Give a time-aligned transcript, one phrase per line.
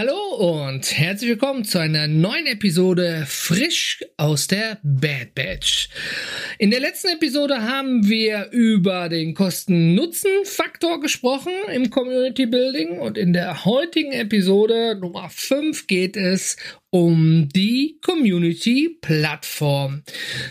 [0.00, 5.90] Hallo und herzlich willkommen zu einer neuen Episode frisch aus der Bad Batch.
[6.58, 13.34] In der letzten Episode haben wir über den Kosten-Nutzen-Faktor gesprochen im Community Building und in
[13.34, 16.56] der heutigen Episode Nummer 5 geht es
[16.88, 20.02] um die Community Plattform.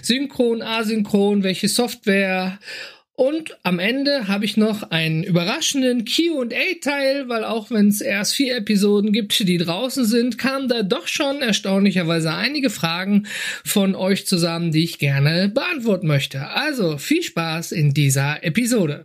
[0.04, 2.60] Synchron, asynchron, welche Software
[3.20, 8.56] und am Ende habe ich noch einen überraschenden QA-Teil, weil auch wenn es erst vier
[8.56, 13.28] Episoden gibt, die draußen sind, kamen da doch schon erstaunlicherweise einige Fragen
[13.66, 16.48] von euch zusammen, die ich gerne beantworten möchte.
[16.48, 19.04] Also viel Spaß in dieser Episode.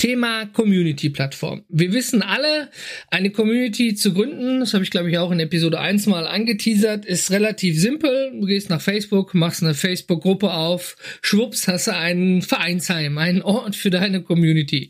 [0.00, 1.62] Thema Community-Plattform.
[1.68, 2.70] Wir wissen alle,
[3.10, 7.04] eine Community zu gründen, das habe ich glaube ich auch in Episode 1 mal angeteasert,
[7.04, 8.32] ist relativ simpel.
[8.32, 13.76] Du gehst nach Facebook, machst eine Facebook-Gruppe auf, schwupps, hast du einen Vereinsheim, einen Ort
[13.76, 14.88] für deine Community.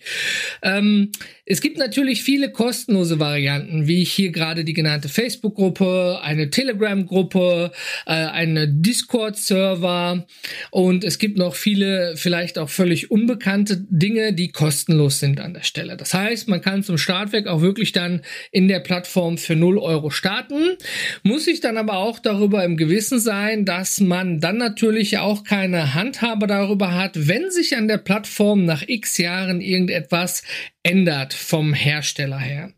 [0.62, 1.10] Ähm,
[1.44, 7.72] es gibt natürlich viele kostenlose Varianten, wie hier gerade die genannte Facebook-Gruppe, eine Telegram-Gruppe,
[8.06, 10.24] äh, eine Discord-Server
[10.70, 15.54] und es gibt noch viele vielleicht auch völlig unbekannte Dinge, die kostenlos kostenlos sind an
[15.54, 15.96] der Stelle.
[15.96, 20.10] Das heißt, man kann zum Startwerk auch wirklich dann in der Plattform für 0 Euro
[20.10, 20.76] starten,
[21.22, 25.94] muss sich dann aber auch darüber im Gewissen sein, dass man dann natürlich auch keine
[25.94, 30.42] Handhabe darüber hat, wenn sich an der Plattform nach x Jahren irgendetwas
[30.82, 32.72] ändert vom Hersteller her.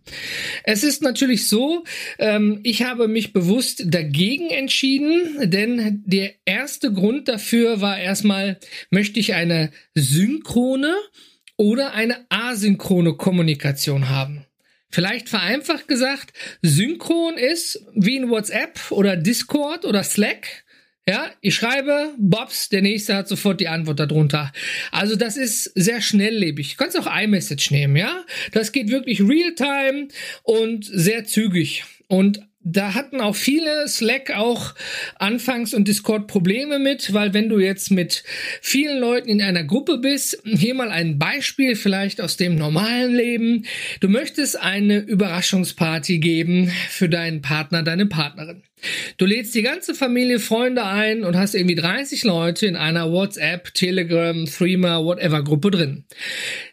[0.64, 1.84] Es ist natürlich so,
[2.18, 8.58] ähm, ich habe mich bewusst dagegen entschieden, denn der erste Grund dafür war erstmal,
[8.90, 10.96] möchte ich eine synchrone
[11.56, 14.46] oder eine asynchrone Kommunikation haben.
[14.88, 20.64] Vielleicht vereinfacht gesagt, synchron ist wie in WhatsApp oder Discord oder Slack.
[21.08, 24.52] Ja, ich schreibe, Bobs, der nächste hat sofort die Antwort darunter.
[24.92, 26.76] Also das ist sehr schnelllebig.
[26.76, 28.24] Du kannst auch iMessage nehmen, ja?
[28.52, 30.08] Das geht wirklich real-time
[30.44, 31.84] und sehr zügig.
[32.06, 34.74] Und da hatten auch viele Slack auch
[35.18, 38.22] anfangs und Discord Probleme mit, weil wenn du jetzt mit
[38.60, 43.66] vielen Leuten in einer Gruppe bist, hier mal ein Beispiel vielleicht aus dem normalen Leben,
[44.00, 48.62] du möchtest eine Überraschungsparty geben für deinen Partner, deine Partnerin.
[49.16, 53.72] Du lädst die ganze Familie, Freunde ein und hast irgendwie 30 Leute in einer WhatsApp,
[53.74, 56.04] Telegram, Threema, whatever Gruppe drin.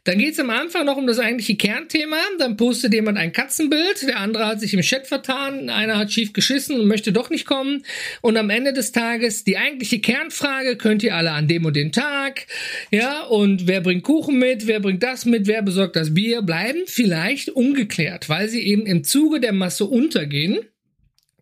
[0.03, 2.17] Dann geht's am Anfang noch um das eigentliche Kernthema.
[2.39, 6.33] Dann postet jemand ein Katzenbild, der andere hat sich im Chat vertan, einer hat schief
[6.33, 7.83] geschissen und möchte doch nicht kommen.
[8.21, 11.91] Und am Ende des Tages die eigentliche Kernfrage, könnt ihr alle an dem und den
[11.91, 12.47] Tag,
[12.91, 16.83] ja, und wer bringt Kuchen mit, wer bringt das mit, wer besorgt das Bier, bleiben
[16.85, 20.59] vielleicht ungeklärt, weil sie eben im Zuge der Masse untergehen.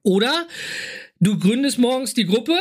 [0.08, 0.48] Oder
[1.20, 2.58] du gründest morgens die Gruppe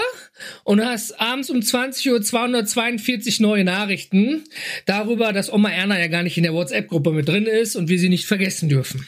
[0.64, 4.42] und hast abends um 20 Uhr 242 neue Nachrichten
[4.84, 8.00] darüber, dass Oma Erna ja gar nicht in der WhatsApp-Gruppe mit drin ist und wir
[8.00, 9.06] sie nicht vergessen dürfen.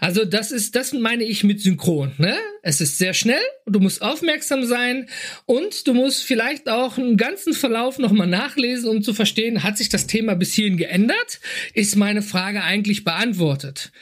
[0.00, 2.12] Also das ist, das meine ich mit synchron.
[2.18, 2.36] Ne?
[2.62, 5.08] Es ist sehr schnell, du musst aufmerksam sein
[5.44, 9.88] und du musst vielleicht auch einen ganzen Verlauf nochmal nachlesen, um zu verstehen, hat sich
[9.88, 11.40] das Thema bis hierhin geändert?
[11.74, 13.92] Ist meine Frage eigentlich beantwortet?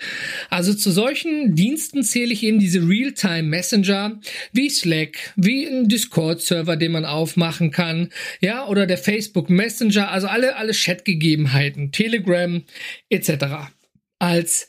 [0.48, 4.18] Also zu solchen Diensten zähle ich eben diese Realtime Messenger
[4.52, 8.10] wie Slack, wie ein Discord-Server, den man aufmachen kann,
[8.40, 12.62] ja, oder der Facebook Messenger, also alle, alle Chatgegebenheiten, Telegram
[13.10, 13.70] etc.
[14.18, 14.68] Als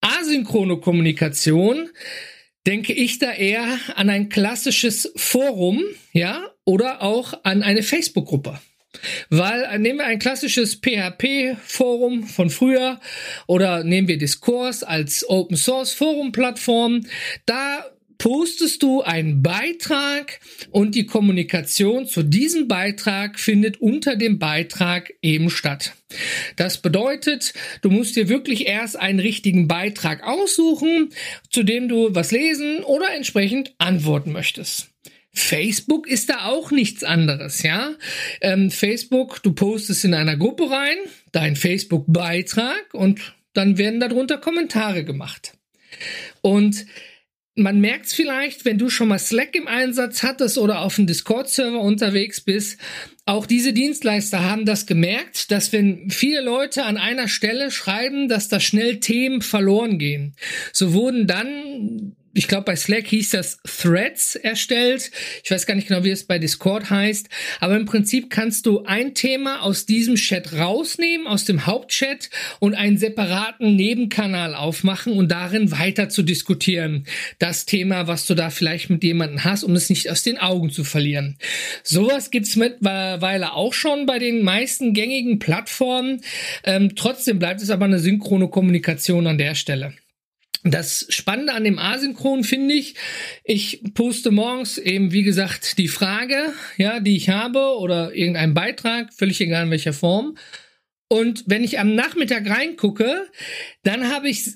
[0.00, 1.88] asynchrone Kommunikation
[2.66, 8.60] denke ich da eher an ein klassisches Forum, ja, oder auch an eine Facebook-Gruppe.
[9.28, 13.00] Weil äh, nehmen wir ein klassisches PHP-Forum von früher
[13.46, 17.06] oder nehmen wir Diskurs als Open Source Forum-Plattform.
[17.46, 17.84] Da
[18.20, 25.48] postest du einen Beitrag und die Kommunikation zu diesem Beitrag findet unter dem Beitrag eben
[25.48, 25.94] statt.
[26.56, 31.14] Das bedeutet, du musst dir wirklich erst einen richtigen Beitrag aussuchen,
[31.48, 34.90] zu dem du was lesen oder entsprechend antworten möchtest.
[35.32, 37.94] Facebook ist da auch nichts anderes, ja.
[38.42, 40.98] Ähm, Facebook, du postest in einer Gruppe rein,
[41.32, 43.20] dein Facebook-Beitrag und
[43.54, 45.54] dann werden darunter Kommentare gemacht.
[46.42, 46.84] Und
[47.56, 51.06] man merkt es vielleicht, wenn du schon mal Slack im Einsatz hattest oder auf einem
[51.06, 52.78] Discord-Server unterwegs bist.
[53.26, 58.48] Auch diese Dienstleister haben das gemerkt, dass wenn viele Leute an einer Stelle schreiben, dass
[58.48, 60.34] da schnell Themen verloren gehen.
[60.72, 65.10] So wurden dann ich glaube, bei Slack hieß das Threads erstellt.
[65.42, 67.28] Ich weiß gar nicht genau, wie es bei Discord heißt.
[67.58, 72.30] Aber im Prinzip kannst du ein Thema aus diesem Chat rausnehmen, aus dem Hauptchat
[72.60, 77.04] und einen separaten Nebenkanal aufmachen und darin weiter zu diskutieren.
[77.40, 80.70] Das Thema, was du da vielleicht mit jemandem hast, um es nicht aus den Augen
[80.70, 81.36] zu verlieren.
[81.82, 86.20] Sowas gibt's mittlerweile auch schon bei den meisten gängigen Plattformen.
[86.62, 89.94] Ähm, trotzdem bleibt es aber eine synchrone Kommunikation an der Stelle.
[90.62, 92.94] Das Spannende an dem Asynchron finde ich,
[93.44, 99.14] ich poste morgens eben, wie gesagt, die Frage, ja, die ich habe oder irgendeinen Beitrag,
[99.14, 100.36] völlig egal in welcher Form.
[101.08, 103.28] Und wenn ich am Nachmittag reingucke,
[103.82, 104.50] dann habe ich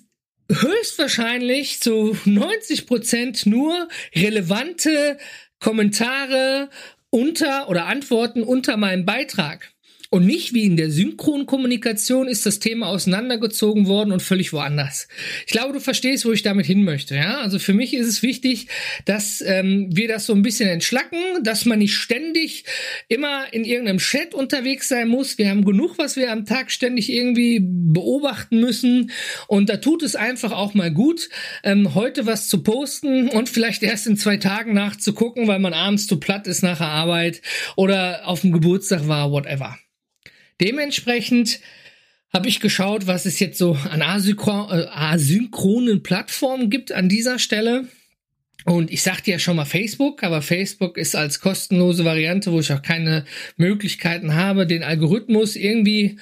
[0.50, 5.16] höchstwahrscheinlich zu 90 Prozent nur relevante
[5.58, 6.68] Kommentare
[7.08, 9.73] unter oder Antworten unter meinem Beitrag.
[10.14, 15.08] Und nicht wie in der Synchronkommunikation ist das Thema auseinandergezogen worden und völlig woanders.
[15.44, 17.16] Ich glaube, du verstehst, wo ich damit hin möchte.
[17.16, 18.68] Ja, also für mich ist es wichtig,
[19.06, 22.64] dass ähm, wir das so ein bisschen entschlacken, dass man nicht ständig
[23.08, 25.36] immer in irgendeinem Chat unterwegs sein muss.
[25.36, 29.10] Wir haben genug, was wir am Tag ständig irgendwie beobachten müssen.
[29.48, 31.28] Und da tut es einfach auch mal gut,
[31.64, 36.06] ähm, heute was zu posten und vielleicht erst in zwei Tagen nachzugucken, weil man abends
[36.06, 37.42] zu platt ist nach der Arbeit
[37.74, 39.76] oder auf dem Geburtstag war, whatever.
[40.60, 41.60] Dementsprechend
[42.32, 47.38] habe ich geschaut, was es jetzt so an asynchron, äh, asynchronen Plattformen gibt an dieser
[47.38, 47.88] Stelle.
[48.64, 52.72] Und ich sagte ja schon mal Facebook, aber Facebook ist als kostenlose Variante, wo ich
[52.72, 53.24] auch keine
[53.56, 56.18] Möglichkeiten habe, den Algorithmus irgendwie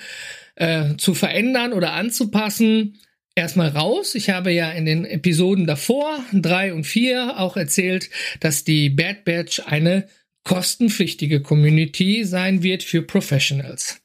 [0.57, 2.99] äh, zu verändern oder anzupassen.
[3.35, 4.15] Erstmal raus.
[4.15, 9.25] Ich habe ja in den Episoden davor, drei und vier, auch erzählt, dass die Bad
[9.25, 10.09] Batch eine
[10.45, 14.03] kostenpflichtige Community sein wird für Professionals.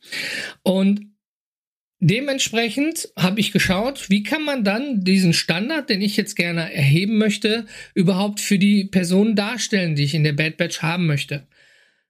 [0.63, 1.01] Und
[1.99, 7.17] Dementsprechend habe ich geschaut, wie kann man dann diesen Standard, den ich jetzt gerne erheben
[7.17, 11.47] möchte, überhaupt für die Personen darstellen, die ich in der Bad Batch haben möchte.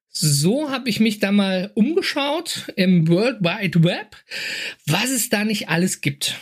[0.10, 4.18] So habe ich mich da mal umgeschaut im World Wide Web,
[4.86, 6.36] was es da nicht alles gibt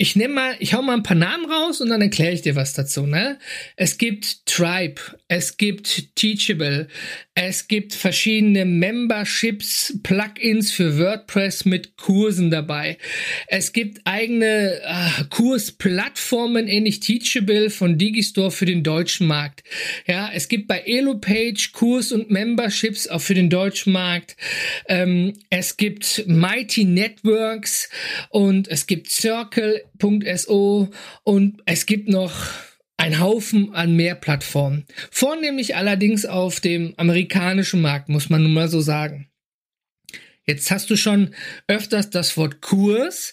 [0.00, 2.56] ich nehme mal, ich hau mal ein paar Namen raus und dann erkläre ich dir
[2.56, 3.04] was dazu.
[3.04, 3.38] Ne?
[3.76, 4.98] Es gibt Tribe,
[5.30, 6.88] es gibt Teachable,
[7.34, 12.98] es gibt verschiedene Memberships, Plugins für WordPress mit Kursen dabei.
[13.46, 19.62] Es gibt eigene äh, Kursplattformen, ähnlich Teachable von Digistore für den deutschen Markt.
[20.04, 24.36] Ja, es gibt bei EloPage Kurs und Memberships auch für den deutschen Markt.
[24.88, 27.88] Ähm, es gibt Mighty Networks
[28.30, 29.84] und es gibt Circle
[30.34, 30.90] .so
[31.22, 32.34] und es gibt noch
[33.00, 34.84] ein Haufen an mehr Plattformen.
[35.10, 39.30] Vornehmlich allerdings auf dem amerikanischen Markt, muss man nun mal so sagen.
[40.44, 41.34] Jetzt hast du schon
[41.66, 43.32] öfters das Wort Kurs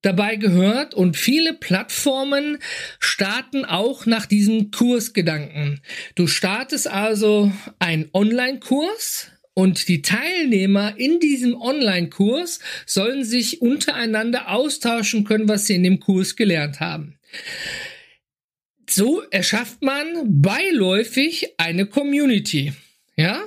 [0.00, 2.58] dabei gehört und viele Plattformen
[2.98, 5.82] starten auch nach diesem Kursgedanken.
[6.14, 15.24] Du startest also einen Online-Kurs, und die Teilnehmer in diesem Online-Kurs sollen sich untereinander austauschen
[15.24, 17.18] können, was sie in dem Kurs gelernt haben.
[18.94, 22.74] So erschafft man beiläufig eine Community.
[23.16, 23.42] Ja?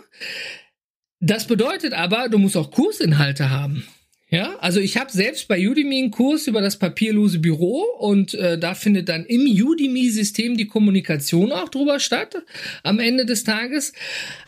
[1.19, 3.85] Das bedeutet aber, du musst auch Kursinhalte haben.
[4.31, 8.57] Ja, also ich habe selbst bei Udemy einen Kurs über das papierlose Büro und äh,
[8.57, 12.43] da findet dann im Udemy-System die Kommunikation auch drüber statt
[12.81, 13.93] am Ende des Tages.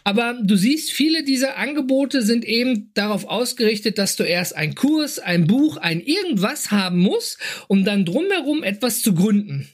[0.04, 5.20] Aber du siehst, viele dieser Angebote sind eben darauf ausgerichtet, dass du erst einen Kurs,
[5.20, 9.70] ein Buch, ein irgendwas haben musst, um dann drumherum etwas zu gründen.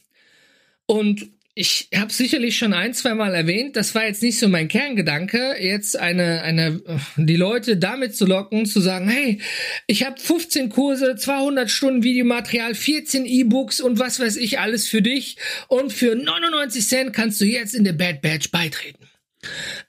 [0.86, 4.68] Und ich habe sicherlich schon ein, zwei Mal erwähnt, das war jetzt nicht so mein
[4.68, 6.82] Kerngedanke, jetzt eine, eine,
[7.16, 9.40] die Leute damit zu locken, zu sagen, hey,
[9.86, 15.04] ich habe 15 Kurse, 200 Stunden Videomaterial, 14 E-Books und was weiß ich alles für
[15.04, 15.38] dich
[15.68, 19.08] und für 99 Cent kannst du jetzt in der Bad Batch beitreten.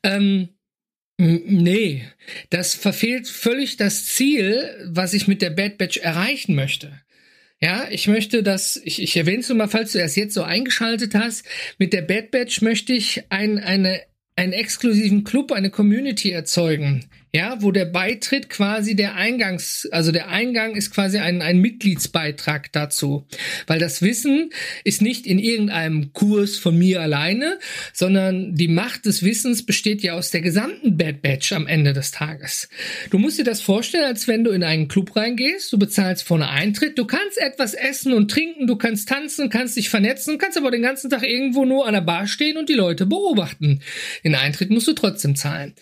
[0.03, 0.51] Ähm,
[1.17, 2.05] nee,
[2.51, 6.93] das verfehlt völlig das Ziel, was ich mit der Bad Batch erreichen möchte.
[7.65, 10.43] Ja, ich möchte das, ich, ich erwähne es nur mal, falls du erst jetzt so
[10.43, 11.47] eingeschaltet hast,
[11.79, 14.03] mit der Bad Batch möchte ich ein, eine,
[14.37, 20.29] einen exklusiven Club, eine Community erzeugen, ja, wo der Beitritt quasi der Eingangs, also der
[20.29, 23.27] Eingang ist quasi ein, ein Mitgliedsbeitrag dazu.
[23.67, 24.51] Weil das Wissen
[24.85, 27.59] ist nicht in irgendeinem Kurs von mir alleine,
[27.93, 32.13] sondern die Macht des Wissens besteht ja aus der gesamten Bad Batch am Ende des
[32.13, 32.69] Tages.
[33.11, 36.51] Du musst dir das vorstellen, als wenn du in einen Club reingehst, du bezahlst vorne
[36.51, 40.71] Eintritt, du kannst etwas essen und trinken, du kannst tanzen, kannst dich vernetzen, kannst aber
[40.71, 43.81] den ganzen Tag irgendwo nur an der Bar stehen und die Leute beobachten.
[44.23, 45.75] Den Eintritt musst du trotzdem zahlen.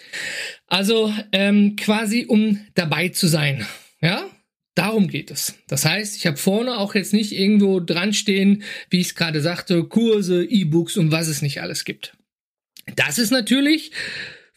[0.72, 3.66] Also ähm, quasi um dabei zu sein.
[4.00, 4.24] Ja,
[4.74, 5.54] Darum geht es.
[5.68, 9.42] Das heißt, ich habe vorne auch jetzt nicht irgendwo dran stehen, wie ich es gerade
[9.42, 12.16] sagte, Kurse, E-Books und was es nicht alles gibt.
[12.96, 13.92] Das ist natürlich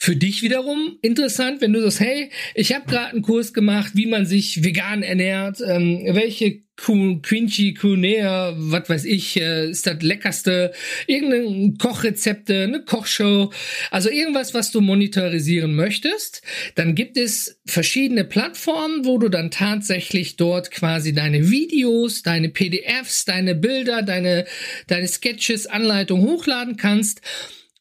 [0.05, 4.05] für dich wiederum interessant, wenn du sagst, hey, ich habe gerade einen Kurs gemacht, wie
[4.05, 10.73] man sich vegan ernährt, ähm, welche Quincy Cunea, was weiß ich, äh, ist das leckerste,
[11.07, 13.51] irgendeine Kochrezepte, eine Kochshow,
[13.89, 16.43] also irgendwas, was du monetarisieren möchtest,
[16.75, 23.25] dann gibt es verschiedene Plattformen, wo du dann tatsächlich dort quasi deine Videos, deine PDFs,
[23.25, 24.45] deine Bilder, deine,
[24.85, 27.21] deine Sketches, Anleitungen hochladen kannst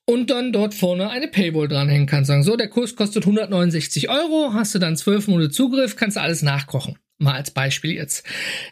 [0.06, 2.28] und dann dort vorne eine Paywall dranhängen kannst.
[2.28, 6.20] Sagen, so, der Kurs kostet 169 Euro, hast du dann zwölf Monate Zugriff, kannst du
[6.20, 6.98] alles nachkochen.
[7.18, 8.26] Mal als Beispiel jetzt.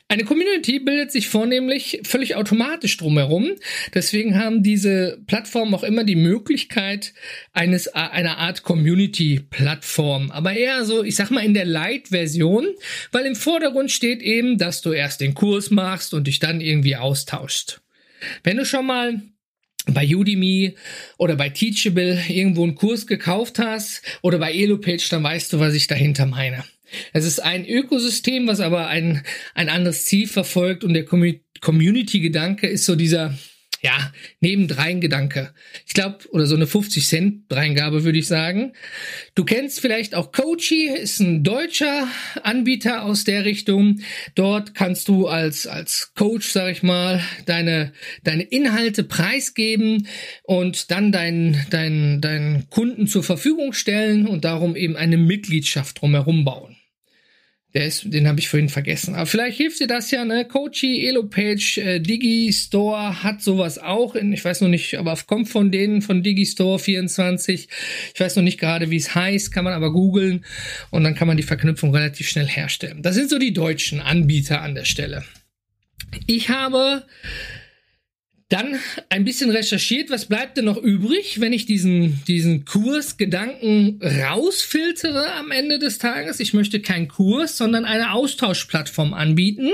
[0.09, 3.53] Eine Community bildet sich vornehmlich völlig automatisch drumherum.
[3.95, 7.15] Deswegen haben diese Plattformen auch immer die Möglichkeit
[7.53, 10.33] eines, einer Art Community-Plattform.
[10.33, 12.67] Aber eher so, ich sag mal, in der Light-Version,
[13.13, 16.97] weil im Vordergrund steht eben, dass du erst den Kurs machst und dich dann irgendwie
[16.97, 17.81] austauschst.
[18.43, 19.23] Wenn du schon mal
[19.87, 20.77] bei Udemy
[21.19, 25.75] oder bei Teachable irgendwo einen Kurs gekauft hast oder bei Elopage, dann weißt du, was
[25.75, 26.65] ich dahinter meine.
[27.13, 29.23] Es ist ein Ökosystem, was aber ein,
[29.55, 33.37] ein anderes Ziel verfolgt und der Community-Gedanke ist so dieser,
[33.83, 35.53] ja, nebendrein Gedanke.
[35.87, 38.75] Ich glaube, oder so eine 50 Cent Dreingabe würde ich sagen.
[39.35, 42.07] Du kennst vielleicht auch Coachy, ist ein deutscher
[42.45, 44.01] Anbieter aus der Richtung.
[44.37, 50.07] Dort kannst du als, als Coach, sag ich mal, deine, deine Inhalte preisgeben
[50.45, 56.45] und dann deinen, deinen, deinen Kunden zur Verfügung stellen und darum eben eine Mitgliedschaft drumherum
[56.45, 56.77] bauen.
[57.75, 59.15] Der ist, den habe ich vorhin vergessen.
[59.15, 60.45] Aber vielleicht hilft dir das ja, ne?
[60.45, 64.15] Coachy, Elopage, äh, Digistore hat sowas auch.
[64.15, 67.69] In, ich weiß noch nicht, aber kommt von denen, von Digistore 24.
[68.15, 70.45] Ich weiß noch nicht gerade, wie es heißt, kann man aber googeln
[70.91, 73.03] und dann kann man die Verknüpfung relativ schnell herstellen.
[73.03, 75.25] Das sind so die deutschen Anbieter an der Stelle.
[76.27, 77.05] Ich habe
[78.53, 78.79] dann
[79.09, 85.51] ein bisschen recherchiert, was bleibt denn noch übrig, wenn ich diesen, diesen Kursgedanken rausfiltere am
[85.51, 86.39] Ende des Tages.
[86.39, 89.71] Ich möchte keinen Kurs, sondern eine Austauschplattform anbieten.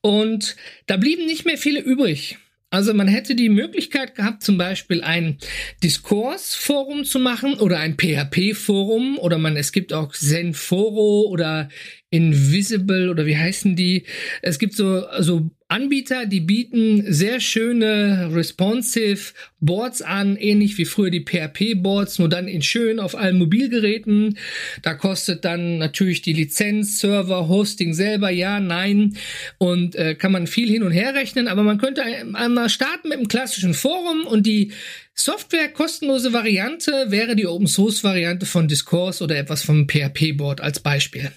[0.00, 2.38] Und da blieben nicht mehr viele übrig.
[2.72, 5.36] Also man hätte die Möglichkeit gehabt, zum Beispiel ein
[5.82, 11.68] Diskursforum zu machen oder ein PHP-Forum oder man, es gibt auch Zenforo oder
[12.08, 14.04] Invisible oder wie heißen die?
[14.40, 21.08] Es gibt so, so Anbieter, die bieten sehr schöne responsive Boards an, ähnlich wie früher
[21.08, 24.36] die PHP-Boards, nur dann in schön auf allen Mobilgeräten.
[24.82, 29.16] Da kostet dann natürlich die Lizenz, Server, Hosting selber, ja, nein.
[29.56, 32.02] Und äh, kann man viel hin und her rechnen, aber man könnte
[32.34, 34.72] einmal starten mit einem klassischen Forum und die
[35.14, 40.60] Software kostenlose Variante wäre die Open Source Variante von Discourse oder etwas vom PHP Board
[40.60, 41.32] als Beispiel.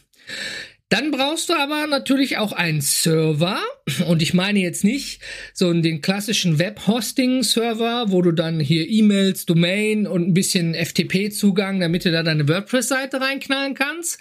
[0.90, 3.60] Dann brauchst du aber natürlich auch einen Server.
[4.08, 5.20] Und ich meine jetzt nicht
[5.54, 12.06] so den klassischen Web-Hosting-Server, wo du dann hier E-Mails, Domain und ein bisschen FTP-Zugang, damit
[12.06, 14.20] du da deine WordPress-Seite reinknallen kannst.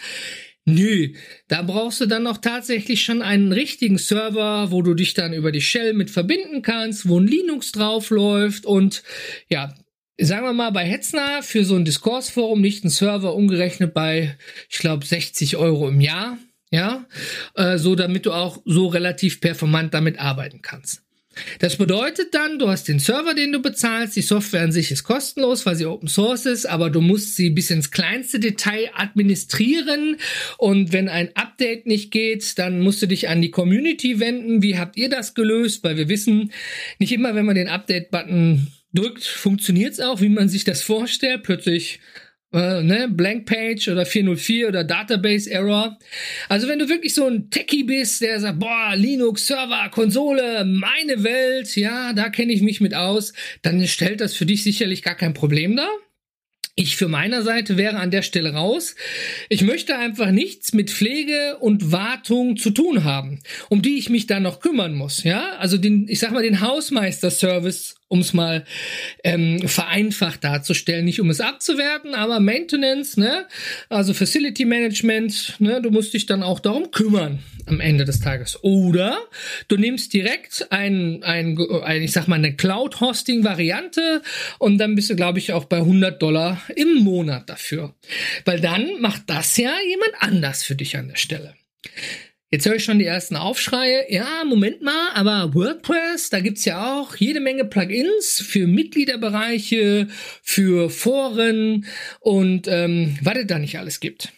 [0.67, 1.13] Nö,
[1.49, 5.53] da brauchst du dann noch tatsächlich schon einen richtigen Server, wo du dich dann über
[5.53, 9.03] die Shell mit verbinden kannst, wo ein Linux drauf läuft und
[9.51, 9.75] ja,
[10.19, 14.39] sagen wir mal, bei Hetzner für so ein Diskursforum nicht ein Server umgerechnet bei,
[14.71, 16.39] ich glaube, 60 Euro im Jahr.
[16.75, 17.07] Ja,
[17.55, 21.03] äh, so damit du auch so relativ performant damit arbeiten kannst.
[21.61, 24.17] Das bedeutet dann, du hast den Server, den du bezahlst.
[24.17, 27.51] Die Software an sich ist kostenlos, weil sie Open Source ist, aber du musst sie
[27.51, 30.17] bis ins kleinste Detail administrieren.
[30.59, 34.61] Und wenn ein Update nicht geht, dann musst du dich an die Community wenden.
[34.61, 35.85] Wie habt ihr das gelöst?
[35.85, 36.51] Weil wir wissen,
[36.99, 41.45] nicht immer, wenn man den Update-Button drückt, funktioniert es auch, wie man sich das vorstellt.
[41.45, 42.01] Plötzlich
[42.55, 45.99] äh, ne, Blank Page oder 404 oder Database Error.
[46.49, 51.25] Also wenn du wirklich so ein Techie bist, der sagt, boah, Linux, Server, Konsole, meine
[51.25, 53.33] Welt, ja, da kenne ich mich mit aus,
[53.63, 55.91] dann stellt das für dich sicherlich gar kein Problem dar.
[56.77, 58.97] Ich für meiner Seite wäre an der Stelle raus.
[59.49, 64.27] Ich möchte einfach nichts mit Pflege und Wartung zu tun haben, um die ich mich
[64.27, 65.23] dann noch kümmern muss.
[65.23, 68.65] Ja, also den, ich sag mal den Hausmeister-Service um es mal
[69.25, 73.47] ähm, vereinfacht darzustellen, nicht um es abzuwerten, aber Maintenance, ne,
[73.89, 78.63] also Facility Management, ne, du musst dich dann auch darum kümmern am Ende des Tages.
[78.63, 79.19] Oder
[79.67, 84.23] du nimmst direkt ein, ein, ein ich sag mal, eine Cloud-Hosting-Variante
[84.61, 87.95] und dann bist du, glaube ich, auch bei 100 Dollar im Monat dafür.
[88.45, 91.55] Weil dann macht das ja jemand anders für dich an der Stelle.
[92.51, 94.07] Jetzt höre ich schon die ersten Aufschreie.
[94.11, 100.07] Ja, Moment mal, aber WordPress, da gibt's ja auch jede Menge Plugins für Mitgliederbereiche,
[100.43, 101.87] für Foren
[102.21, 104.33] und ähm, was es da nicht alles gibt.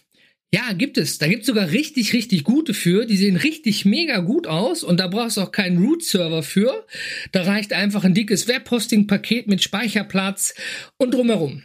[0.55, 1.19] Ja, gibt es.
[1.19, 3.05] Da gibt es sogar richtig, richtig gute für.
[3.05, 6.87] Die sehen richtig mega gut aus und da brauchst du auch keinen Root-Server für.
[7.33, 10.55] Da reicht einfach ein dickes Webhosting-Paket mit Speicherplatz
[10.97, 11.65] und drumherum.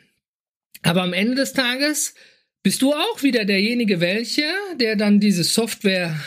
[0.82, 2.16] Aber am Ende des Tages
[2.64, 4.46] bist du auch wieder derjenige welche,
[4.80, 6.20] der dann diese Software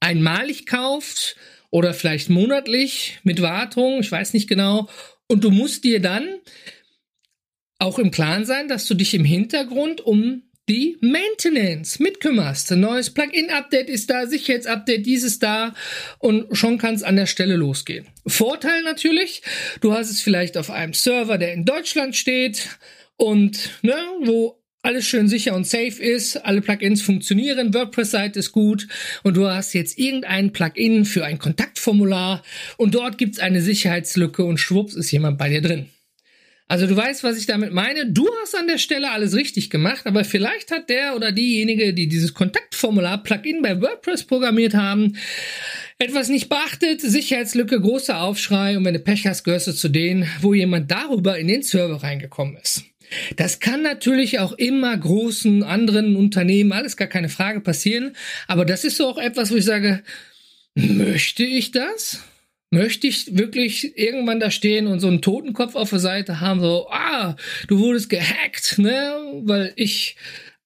[0.00, 1.36] einmalig kauft
[1.70, 4.88] oder vielleicht monatlich mit Wartung, ich weiß nicht genau.
[5.26, 6.28] Und du musst dir dann
[7.78, 12.72] auch im Klaren sein, dass du dich im Hintergrund um die Maintenance mitkümmerst.
[12.72, 15.74] Ein neues Plugin-Update ist da, Sicherheitsupdate, dieses da
[16.18, 18.06] und schon kann es an der Stelle losgehen.
[18.26, 19.42] Vorteil natürlich,
[19.80, 22.78] du hast es vielleicht auf einem Server, der in Deutschland steht
[23.16, 28.86] und ne, wo alles schön sicher und safe ist, alle Plugins funktionieren, WordPress-Seite ist gut
[29.22, 32.42] und du hast jetzt irgendein Plugin für ein Kontaktformular
[32.76, 35.88] und dort gibt's eine Sicherheitslücke und schwupps ist jemand bei dir drin.
[36.66, 38.10] Also du weißt, was ich damit meine.
[38.10, 42.08] Du hast an der Stelle alles richtig gemacht, aber vielleicht hat der oder diejenige, die
[42.08, 45.16] dieses Kontaktformular Plugin bei WordPress programmiert haben,
[45.98, 50.26] etwas nicht beachtet, Sicherheitslücke, großer Aufschrei und wenn du Pech hast, gehörst du zu denen,
[50.40, 52.84] wo jemand darüber in den Server reingekommen ist.
[53.36, 58.84] Das kann natürlich auch immer großen anderen Unternehmen, alles gar keine Frage passieren, aber das
[58.84, 60.02] ist so auch etwas, wo ich sage,
[60.74, 62.20] möchte ich das?
[62.74, 66.88] möchte ich wirklich irgendwann da stehen und so einen Totenkopf auf der Seite haben, so,
[66.90, 67.36] ah,
[67.68, 70.16] du wurdest gehackt, ne, weil ich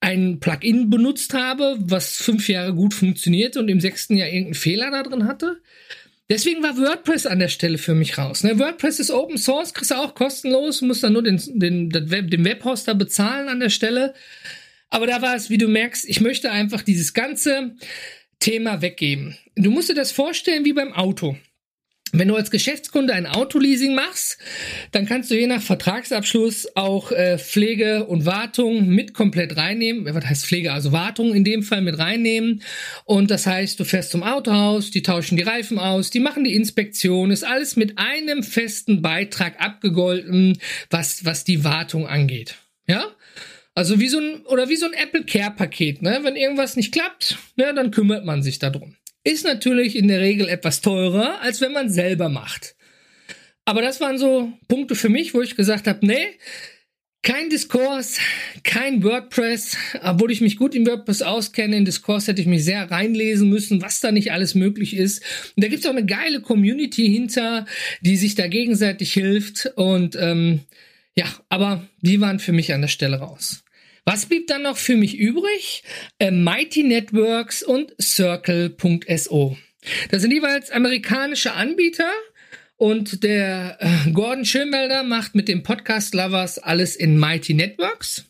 [0.01, 4.91] ein Plugin benutzt habe, was fünf Jahre gut funktioniert und im sechsten Jahr irgendeinen Fehler
[4.91, 5.61] da drin hatte.
[6.31, 8.45] Deswegen war WordPress an der Stelle für mich raus.
[8.45, 8.59] Ne?
[8.59, 12.95] WordPress ist Open Source, kriegst du auch kostenlos, musst dann nur den, den, den Webhoster
[12.95, 14.13] bezahlen an der Stelle.
[14.91, 17.75] Aber da war es, wie du merkst, ich möchte einfach dieses ganze
[18.41, 19.39] Thema weggeben.
[19.57, 21.37] Du musst dir das vorstellen wie beim Auto.
[22.13, 24.39] Wenn du als Geschäftskunde ein Autoleasing machst,
[24.93, 30.13] dann kannst du je nach Vertragsabschluss auch äh, Pflege und Wartung mit komplett reinnehmen.
[30.15, 30.73] Was heißt Pflege?
[30.73, 32.63] Also Wartung in dem Fall mit reinnehmen.
[33.05, 36.55] Und das heißt, du fährst zum Autohaus, die tauschen die Reifen aus, die machen die
[36.55, 40.59] Inspektion, ist alles mit einem festen Beitrag abgegolten,
[40.91, 42.57] was, was die Wartung angeht.
[42.87, 43.05] Ja?
[43.75, 46.19] Also wie so ein, oder wie so ein Apple Care Paket, ne?
[46.23, 48.97] Wenn irgendwas nicht klappt, ne, dann kümmert man sich darum.
[49.29, 52.77] Ist natürlich in der Regel etwas teurer, als wenn man selber macht.
[53.67, 56.29] Aber das waren so Punkte für mich, wo ich gesagt habe, nee,
[57.23, 58.17] kein Diskurs,
[58.63, 61.77] kein WordPress, obwohl ich mich gut in WordPress auskenne.
[61.77, 65.23] In Diskurs hätte ich mich sehr reinlesen müssen, was da nicht alles möglich ist.
[65.55, 67.67] Und da gibt es auch eine geile Community hinter,
[68.01, 69.71] die sich da gegenseitig hilft.
[69.77, 70.61] Und ähm,
[71.15, 73.63] ja, aber die waren für mich an der Stelle raus.
[74.11, 75.83] Was blieb dann noch für mich übrig?
[76.19, 79.59] Äh, Mighty Networks und Circle.so.
[80.11, 82.11] Das sind jeweils amerikanische Anbieter
[82.79, 88.25] und der äh, Gordon Schönwelder macht mit dem Podcast Lovers alles in Mighty Networks.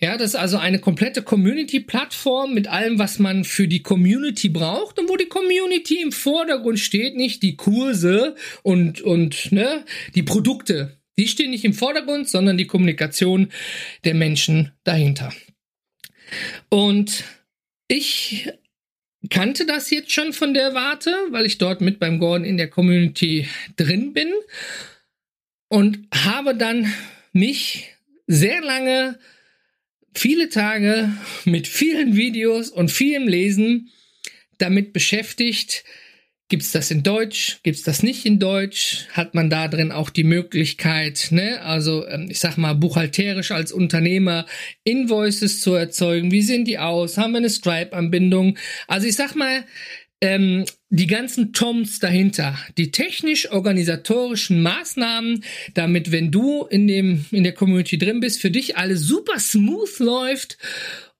[0.00, 4.98] Ja, das ist also eine komplette Community-Plattform mit allem, was man für die Community braucht
[4.98, 9.82] und wo die Community im Vordergrund steht, nicht die Kurse und, und ne,
[10.14, 10.95] die Produkte.
[11.18, 13.50] Die stehen nicht im Vordergrund, sondern die Kommunikation
[14.04, 15.32] der Menschen dahinter.
[16.68, 17.24] Und
[17.88, 18.50] ich
[19.30, 22.68] kannte das jetzt schon von der Warte, weil ich dort mit beim Gordon in der
[22.68, 24.32] Community drin bin
[25.68, 26.92] und habe dann
[27.32, 27.94] mich
[28.26, 29.18] sehr lange,
[30.14, 31.12] viele Tage
[31.44, 33.90] mit vielen Videos und vielem Lesen
[34.58, 35.84] damit beschäftigt,
[36.48, 37.58] Gibt's das in Deutsch?
[37.64, 39.06] Gibt's das nicht in Deutsch?
[39.10, 43.72] Hat man da drin auch die Möglichkeit, ne, also ähm, ich sag mal buchhalterisch als
[43.72, 44.46] Unternehmer
[44.84, 46.30] Invoices zu erzeugen?
[46.30, 47.18] Wie sehen die aus?
[47.18, 48.56] Haben wir eine Stripe-Anbindung?
[48.86, 49.64] Also ich sag mal,
[50.20, 57.54] ähm, die ganzen Toms dahinter, die technisch-organisatorischen Maßnahmen, damit, wenn du in dem in der
[57.54, 60.58] Community drin bist, für dich alles super smooth läuft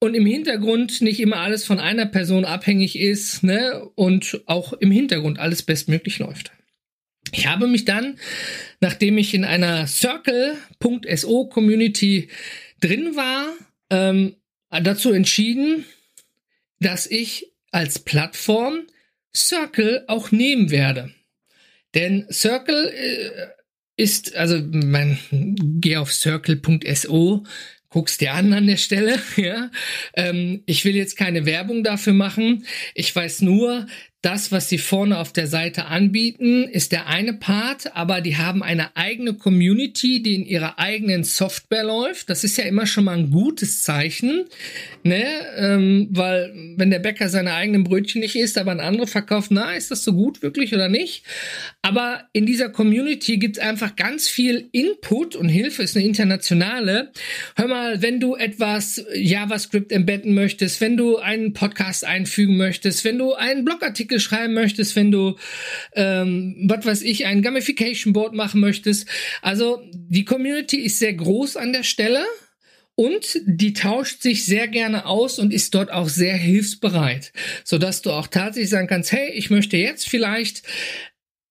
[0.06, 3.84] und im Hintergrund nicht immer alles von einer Person abhängig ist ne?
[3.94, 6.52] und auch im Hintergrund alles bestmöglich läuft.
[7.32, 8.18] Ich habe mich dann,
[8.80, 12.28] nachdem ich in einer Circle.so Community
[12.80, 13.52] drin war,
[13.90, 14.36] ähm,
[14.70, 15.84] dazu entschieden,
[16.78, 18.86] dass ich als Plattform
[19.34, 21.12] Circle auch nehmen werde.
[21.94, 23.48] Denn Circle äh,
[23.96, 25.18] ist, also man
[25.80, 27.44] geh auf circle.so,
[27.96, 29.18] guck's dir an an der Stelle.
[29.36, 29.70] Ja,
[30.14, 32.66] ähm, ich will jetzt keine Werbung dafür machen.
[32.94, 33.86] Ich weiß nur,
[34.26, 38.60] das, was sie vorne auf der Seite anbieten, ist der eine Part, aber die haben
[38.60, 42.28] eine eigene Community, die in ihrer eigenen Software läuft.
[42.28, 44.46] Das ist ja immer schon mal ein gutes Zeichen,
[45.04, 45.24] ne?
[45.56, 49.74] Ähm, weil wenn der Bäcker seine eigenen Brötchen nicht isst, aber ein anderer verkauft, na,
[49.74, 51.22] ist das so gut wirklich oder nicht?
[51.82, 57.12] Aber in dieser Community gibt es einfach ganz viel Input und Hilfe ist eine internationale.
[57.54, 63.18] Hör mal, wenn du etwas JavaScript embedden möchtest, wenn du einen Podcast einfügen möchtest, wenn
[63.18, 65.36] du einen Blogartikel schreiben möchtest, wenn du,
[65.94, 69.08] ähm, was weiß ich, ein Gamification Board machen möchtest.
[69.42, 72.24] Also die Community ist sehr groß an der Stelle.
[72.98, 77.30] Und die tauscht sich sehr gerne aus und ist dort auch sehr hilfsbereit,
[77.62, 80.62] sodass du auch tatsächlich sagen kannst, hey, ich möchte jetzt vielleicht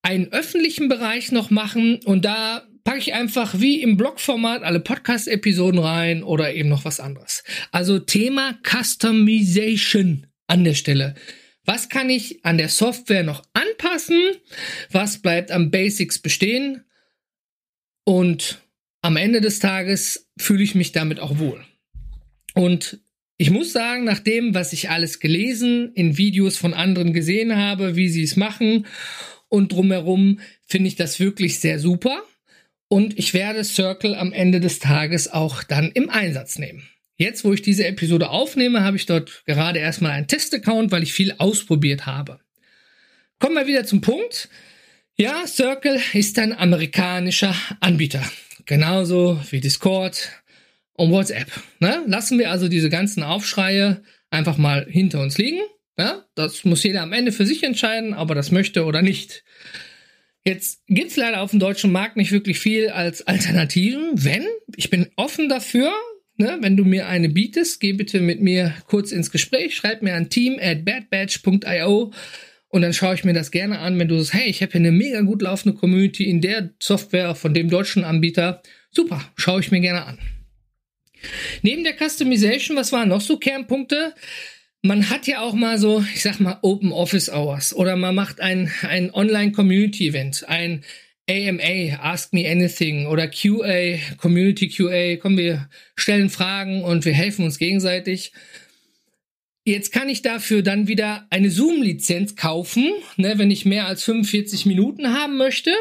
[0.02, 5.80] einen öffentlichen Bereich noch machen und da packe ich einfach wie im Blogformat alle Podcast-Episoden
[5.80, 7.44] rein oder eben noch was anderes.
[7.72, 11.16] Also Thema Customization an der Stelle.
[11.66, 14.22] Was kann ich an der Software noch anpassen?
[14.92, 16.84] Was bleibt am Basics bestehen?
[18.04, 18.62] Und
[19.02, 21.64] am Ende des Tages fühle ich mich damit auch wohl.
[22.54, 23.00] Und
[23.38, 27.96] ich muss sagen, nach dem, was ich alles gelesen, in Videos von anderen gesehen habe,
[27.96, 28.86] wie sie es machen
[29.50, 32.24] und drumherum, finde ich das wirklich sehr super.
[32.88, 36.88] Und ich werde Circle am Ende des Tages auch dann im Einsatz nehmen.
[37.18, 41.14] Jetzt, wo ich diese Episode aufnehme, habe ich dort gerade erstmal einen Testaccount, weil ich
[41.14, 42.40] viel ausprobiert habe.
[43.40, 44.50] Kommen wir wieder zum Punkt.
[45.16, 48.24] Ja, Circle ist ein amerikanischer Anbieter.
[48.66, 50.30] Genauso wie Discord
[50.94, 51.48] und WhatsApp.
[51.80, 52.04] Ne?
[52.06, 55.62] Lassen wir also diese ganzen Aufschreie einfach mal hinter uns liegen.
[55.98, 56.26] Ja?
[56.36, 59.46] Das muss jeder am Ende für sich entscheiden, ob er das möchte oder nicht.
[60.44, 64.12] Jetzt gibt's leider auf dem deutschen Markt nicht wirklich viel als Alternativen.
[64.14, 65.92] Wenn, ich bin offen dafür,
[66.38, 70.16] ne, wenn du mir eine bietest, geh bitte mit mir kurz ins Gespräch, schreib mir
[70.16, 72.12] an team at badbatch.io
[72.70, 74.82] und dann schaue ich mir das gerne an, wenn du sagst, hey, ich habe hier
[74.82, 78.62] eine mega gut laufende Community in der Software von dem deutschen Anbieter.
[78.92, 80.20] Super, schaue ich mir gerne an.
[81.62, 84.14] Neben der Customization, was waren noch so Kernpunkte?
[84.86, 88.40] man hat ja auch mal so, ich sag mal, Open Office Hours oder man macht
[88.40, 90.84] ein, ein Online Community Event, ein
[91.30, 97.46] AMA, Ask Me Anything oder QA, Community QA, kommen wir stellen Fragen und wir helfen
[97.46, 98.32] uns gegenseitig.
[99.64, 104.68] Jetzt kann ich dafür dann wieder eine Zoom-Lizenz kaufen, ne, wenn ich mehr als 45
[104.68, 105.72] Minuten haben möchte.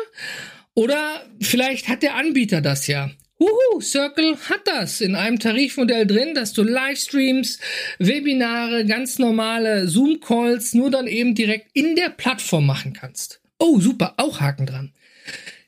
[0.72, 3.10] Oder vielleicht hat der Anbieter das ja.
[3.38, 7.58] Uhu, Circle hat das in einem Tarifmodell drin, dass du Livestreams,
[7.98, 13.42] Webinare, ganz normale Zoom-Calls nur dann eben direkt in der Plattform machen kannst.
[13.58, 14.92] Oh, super, auch Haken dran.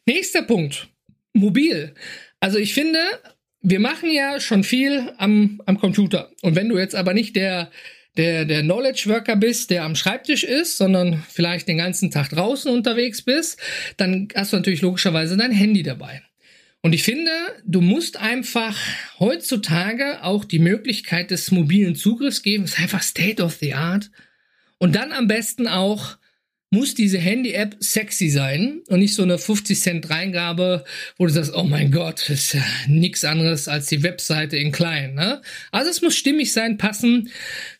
[0.06, 0.88] Nächster Punkt.
[1.32, 1.94] Mobil.
[2.40, 3.00] Also ich finde,
[3.60, 6.30] wir machen ja schon viel am, am Computer.
[6.42, 7.70] Und wenn du jetzt aber nicht der,
[8.16, 12.70] der, der Knowledge Worker bist, der am Schreibtisch ist, sondern vielleicht den ganzen Tag draußen
[12.70, 13.60] unterwegs bist,
[13.96, 16.22] dann hast du natürlich logischerweise dein Handy dabei.
[16.82, 17.32] Und ich finde,
[17.64, 18.78] du musst einfach
[19.18, 22.62] heutzutage auch die Möglichkeit des mobilen Zugriffs geben.
[22.62, 24.10] Das ist einfach State of the Art.
[24.78, 26.16] Und dann am besten auch
[26.70, 30.84] muss diese Handy-App sexy sein und nicht so eine 50 Cent Reingabe,
[31.16, 34.72] wo du sagst, oh mein Gott, das ist ja nichts anderes als die Webseite in
[34.72, 35.14] klein.
[35.14, 35.42] Ne?
[35.70, 37.30] Also es muss stimmig sein, passen.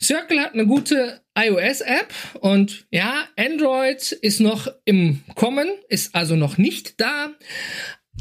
[0.01, 6.57] Circle hat eine gute iOS-App und ja, Android ist noch im Kommen, ist also noch
[6.57, 7.35] nicht da,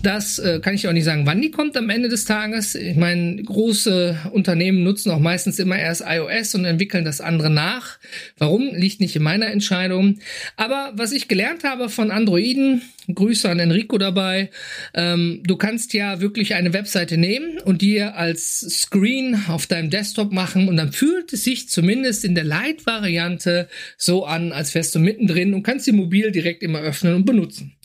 [0.02, 2.76] das äh, kann ich auch nicht sagen, wann die kommt am Ende des Tages.
[2.76, 7.98] Ich meine, große Unternehmen nutzen auch meistens immer erst iOS und entwickeln das andere nach.
[8.38, 10.20] Warum, liegt nicht in meiner Entscheidung.
[10.58, 12.82] Aber was ich gelernt habe von Androiden,
[13.14, 14.50] Grüße an Enrico dabei,
[14.94, 20.32] ähm, du kannst ja wirklich eine Webseite nehmen und dir als Screen auf deinem Desktop
[20.32, 25.00] machen und dann fühlt es sich zumindest in der Light-Variante so an, als wärst du
[25.00, 27.76] mittendrin und kannst sie mobil direkt immer öffnen und benutzen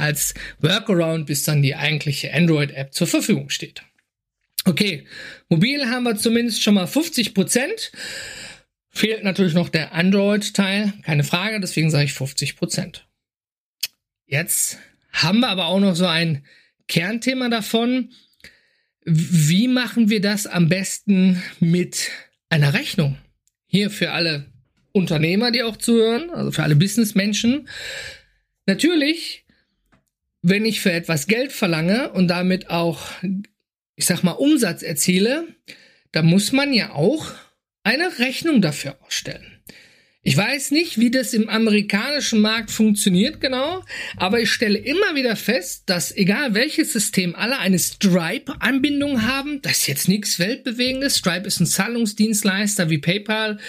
[0.00, 3.82] als Workaround, bis dann die eigentliche Android-App zur Verfügung steht.
[4.64, 5.06] Okay,
[5.48, 7.92] mobil haben wir zumindest schon mal 50 Prozent.
[8.90, 13.06] Fehlt natürlich noch der Android-Teil, keine Frage, deswegen sage ich 50 Prozent.
[14.26, 14.78] Jetzt
[15.12, 16.44] haben wir aber auch noch so ein
[16.88, 18.10] Kernthema davon.
[19.04, 22.10] Wie machen wir das am besten mit
[22.48, 23.16] einer Rechnung?
[23.66, 24.46] Hier für alle
[24.92, 27.68] Unternehmer, die auch zuhören, also für alle Businessmenschen.
[28.66, 29.44] Natürlich
[30.42, 33.00] wenn ich für etwas Geld verlange und damit auch,
[33.96, 35.48] ich sag mal, Umsatz erziele,
[36.12, 37.30] dann muss man ja auch
[37.82, 39.59] eine Rechnung dafür ausstellen.
[40.22, 43.82] Ich weiß nicht, wie das im amerikanischen Markt funktioniert genau,
[44.18, 49.78] aber ich stelle immer wieder fest, dass egal welches System alle eine Stripe-Anbindung haben, das
[49.78, 51.16] ist jetzt nichts Weltbewegendes.
[51.16, 53.60] Stripe ist ein Zahlungsdienstleister wie PayPal,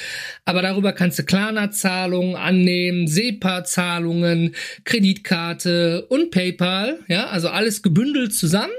[0.43, 8.73] aber darüber kannst du Klarna-Zahlungen annehmen, SEPA-Zahlungen, Kreditkarte und PayPal, ja, also alles gebündelt zusammen.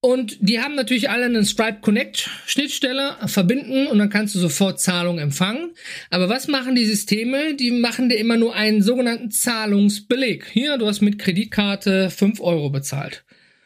[0.00, 4.80] Und die haben natürlich alle einen Stripe Connect Schnittstelle verbinden und dann kannst du sofort
[4.80, 5.72] Zahlung empfangen.
[6.10, 7.54] Aber was machen die Systeme?
[7.54, 10.46] Die machen dir immer nur einen sogenannten Zahlungsbeleg.
[10.52, 13.24] Hier, du hast mit Kreditkarte 5 Euro bezahlt.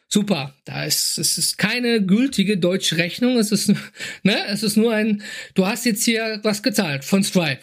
[0.09, 3.39] Super, da ist es ist keine gültige deutsche Rechnung.
[3.39, 3.69] Es ist
[4.23, 5.23] ne, es ist nur ein.
[5.55, 7.61] Du hast jetzt hier was gezahlt von Stripe.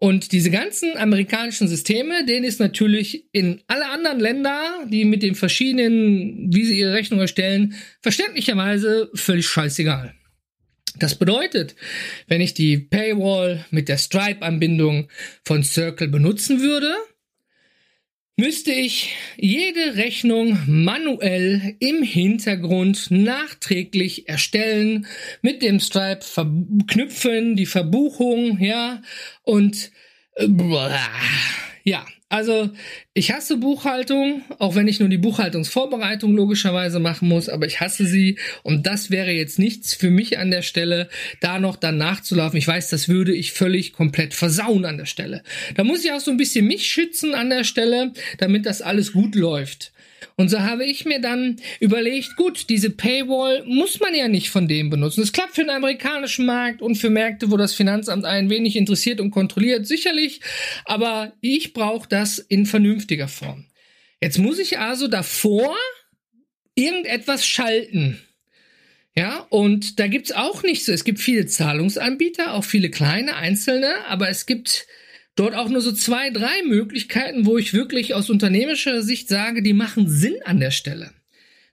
[0.00, 5.34] Und diese ganzen amerikanischen Systeme, denen ist natürlich in alle anderen Länder, die mit den
[5.34, 10.14] verschiedenen, wie sie ihre Rechnung erstellen, verständlicherweise völlig scheißegal.
[11.00, 11.74] Das bedeutet,
[12.28, 15.08] wenn ich die Paywall mit der Stripe-Anbindung
[15.44, 16.94] von Circle benutzen würde,
[18.38, 25.06] müsste ich jede Rechnung manuell im Hintergrund nachträglich erstellen,
[25.42, 29.02] mit dem Stripe verknüpfen, die Verbuchung, ja,
[29.42, 29.90] und
[30.36, 30.46] äh,
[31.82, 32.68] ja, also
[33.14, 38.04] ich hasse Buchhaltung, auch wenn ich nur die Buchhaltungsvorbereitung logischerweise machen muss, aber ich hasse
[38.04, 41.08] sie und das wäre jetzt nichts für mich an der Stelle,
[41.40, 42.58] da noch dann nachzulaufen.
[42.58, 45.42] Ich weiß, das würde ich völlig komplett versauen an der Stelle.
[45.74, 49.14] Da muss ich auch so ein bisschen mich schützen an der Stelle, damit das alles
[49.14, 49.92] gut läuft.
[50.36, 54.68] Und so habe ich mir dann überlegt, gut, diese Paywall muss man ja nicht von
[54.68, 55.20] dem benutzen.
[55.20, 59.20] Das klappt für den amerikanischen Markt und für Märkte, wo das Finanzamt ein wenig interessiert
[59.20, 60.40] und kontrolliert, sicherlich.
[60.84, 63.66] Aber ich brauche das in vernünftiger Form.
[64.20, 65.74] Jetzt muss ich also davor
[66.74, 68.20] irgendetwas schalten.
[69.16, 70.92] Ja, und da gibt's auch nicht so.
[70.92, 74.86] Es gibt viele Zahlungsanbieter, auch viele kleine einzelne, aber es gibt
[75.38, 79.72] dort auch nur so zwei, drei Möglichkeiten, wo ich wirklich aus unternehmerischer Sicht sage, die
[79.72, 81.12] machen Sinn an der Stelle.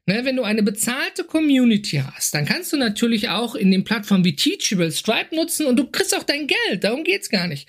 [0.08, 4.23] Ne, wenn du eine bezahlte Community hast, dann kannst du natürlich auch in den Plattformen
[4.23, 6.84] wie Teachable Stripe nutzen und du kriegst auch dein Geld.
[6.84, 7.67] Darum geht's gar nicht.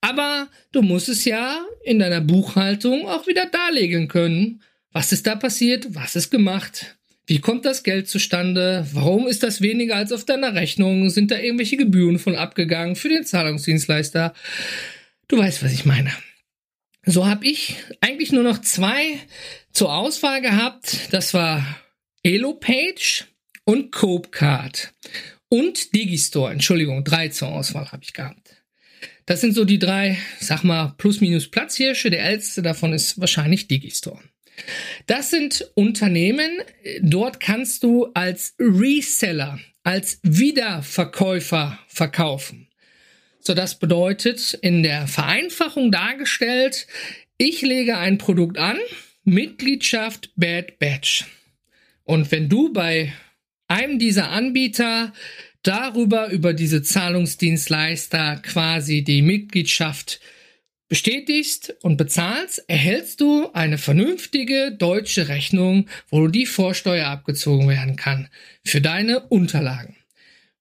[0.00, 4.62] Aber du musst es ja in deiner Buchhaltung auch wieder darlegen können.
[4.92, 5.94] Was ist da passiert?
[5.94, 6.96] Was ist gemacht?
[7.26, 8.84] Wie kommt das Geld zustande?
[8.92, 11.10] Warum ist das weniger als auf deiner Rechnung?
[11.10, 14.34] Sind da irgendwelche Gebühren von abgegangen für den Zahlungsdienstleister?
[15.30, 16.12] Du weißt, was ich meine.
[17.06, 19.16] So habe ich eigentlich nur noch zwei
[19.70, 21.12] zur Auswahl gehabt.
[21.12, 21.64] Das war
[22.24, 23.26] Elopage
[23.62, 24.92] und Copecard
[25.48, 26.50] und Digistore.
[26.50, 28.56] Entschuldigung, drei zur Auswahl habe ich gehabt.
[29.24, 32.10] Das sind so die drei, sag mal, plus minus Platzhirsche.
[32.10, 34.20] Der älteste davon ist wahrscheinlich Digistore.
[35.06, 36.50] Das sind Unternehmen,
[37.02, 42.66] dort kannst du als Reseller, als Wiederverkäufer verkaufen.
[43.40, 46.86] So, das bedeutet in der Vereinfachung dargestellt,
[47.38, 48.76] ich lege ein Produkt an,
[49.24, 51.24] Mitgliedschaft Bad Batch.
[52.04, 53.14] Und wenn du bei
[53.66, 55.14] einem dieser Anbieter
[55.62, 60.20] darüber, über diese Zahlungsdienstleister quasi die Mitgliedschaft
[60.88, 68.28] bestätigst und bezahlst, erhältst du eine vernünftige deutsche Rechnung, wo die Vorsteuer abgezogen werden kann
[68.64, 69.96] für deine Unterlagen.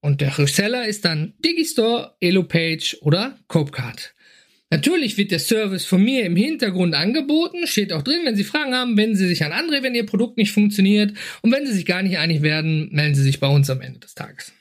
[0.02, 4.14] Und der Reseller ist dann Digistore, Elopage oder Copecard.
[4.72, 8.76] Natürlich wird der Service von mir im Hintergrund angeboten, steht auch drin, wenn Sie Fragen
[8.76, 11.14] haben, wenden Sie sich an andere, wenn Ihr Produkt nicht funktioniert.
[11.42, 14.00] Und wenn Sie sich gar nicht einig werden, melden Sie sich bei uns am Ende
[14.00, 14.54] des Tages.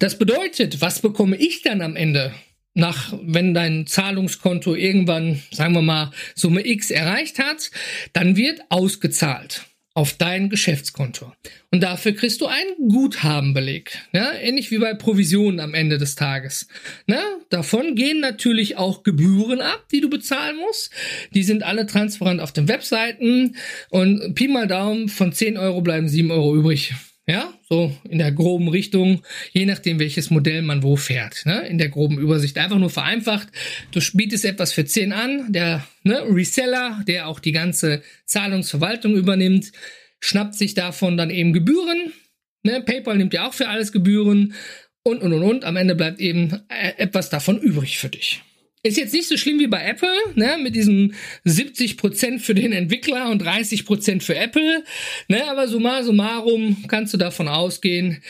[0.00, 2.34] Das bedeutet, was bekomme ich dann am Ende
[2.74, 7.70] nach, wenn dein Zahlungskonto irgendwann, sagen wir mal, Summe X erreicht hat,
[8.12, 9.67] dann wird ausgezahlt
[9.98, 11.32] auf dein Geschäftskonto.
[11.72, 13.98] Und dafür kriegst du einen Guthabenbeleg.
[14.12, 16.68] Ja, ähnlich wie bei Provisionen am Ende des Tages.
[17.08, 20.92] Na, davon gehen natürlich auch Gebühren ab, die du bezahlen musst.
[21.34, 23.56] Die sind alle transparent auf den Webseiten.
[23.90, 26.94] Und Pi mal Daumen, von 10 Euro bleiben 7 Euro übrig.
[27.30, 31.44] Ja, so in der groben Richtung, je nachdem, welches Modell man wo fährt.
[31.44, 31.66] Ne?
[31.68, 32.56] In der groben Übersicht.
[32.56, 33.48] Einfach nur vereinfacht.
[33.92, 35.52] Du bietest etwas für 10 an.
[35.52, 39.72] Der ne, Reseller, der auch die ganze Zahlungsverwaltung übernimmt,
[40.20, 42.14] schnappt sich davon dann eben Gebühren.
[42.62, 42.80] Ne?
[42.80, 44.54] PayPal nimmt ja auch für alles Gebühren.
[45.02, 45.64] Und, und, und, und.
[45.66, 48.42] Am Ende bleibt eben äh, etwas davon übrig für dich.
[48.82, 51.14] Ist jetzt nicht so schlimm wie bei Apple, ne, mit diesen
[51.44, 54.84] 70% für den Entwickler und 30% für Apple,
[55.28, 58.22] ne, aber summa summarum kannst du davon ausgehen,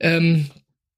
[0.00, 0.46] ähm,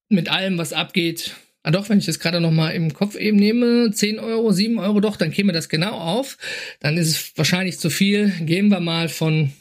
[0.08, 3.36] mit allem, was abgeht, Ah doch, wenn ich das gerade noch mal im Kopf eben
[3.36, 6.38] nehme, 10 Euro, 7 Euro, doch, dann käme das genau auf.
[6.80, 8.32] Dann ist es wahrscheinlich zu viel.
[8.40, 9.52] Gehen wir mal von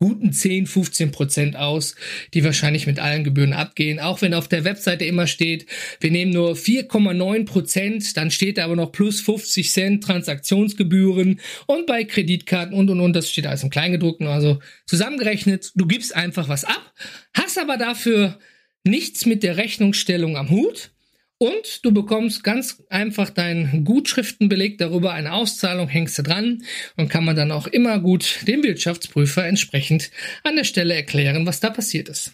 [0.00, 1.94] guten 10, 15 Prozent aus,
[2.32, 4.00] die wahrscheinlich mit allen Gebühren abgehen.
[4.00, 5.66] Auch wenn auf der Webseite immer steht,
[6.00, 11.86] wir nehmen nur 4,9 Prozent, dann steht da aber noch plus 50 Cent Transaktionsgebühren und
[11.86, 14.26] bei Kreditkarten und und und, das steht alles im Kleingedruckten.
[14.26, 16.94] Also zusammengerechnet, du gibst einfach was ab,
[17.34, 18.38] hast aber dafür
[18.84, 20.92] nichts mit der Rechnungsstellung am Hut
[21.40, 26.62] und du bekommst ganz einfach deinen Gutschriftenbeleg darüber, eine Auszahlung hängst du dran
[26.98, 30.10] und kann man dann auch immer gut dem Wirtschaftsprüfer entsprechend
[30.44, 32.32] an der Stelle erklären, was da passiert ist.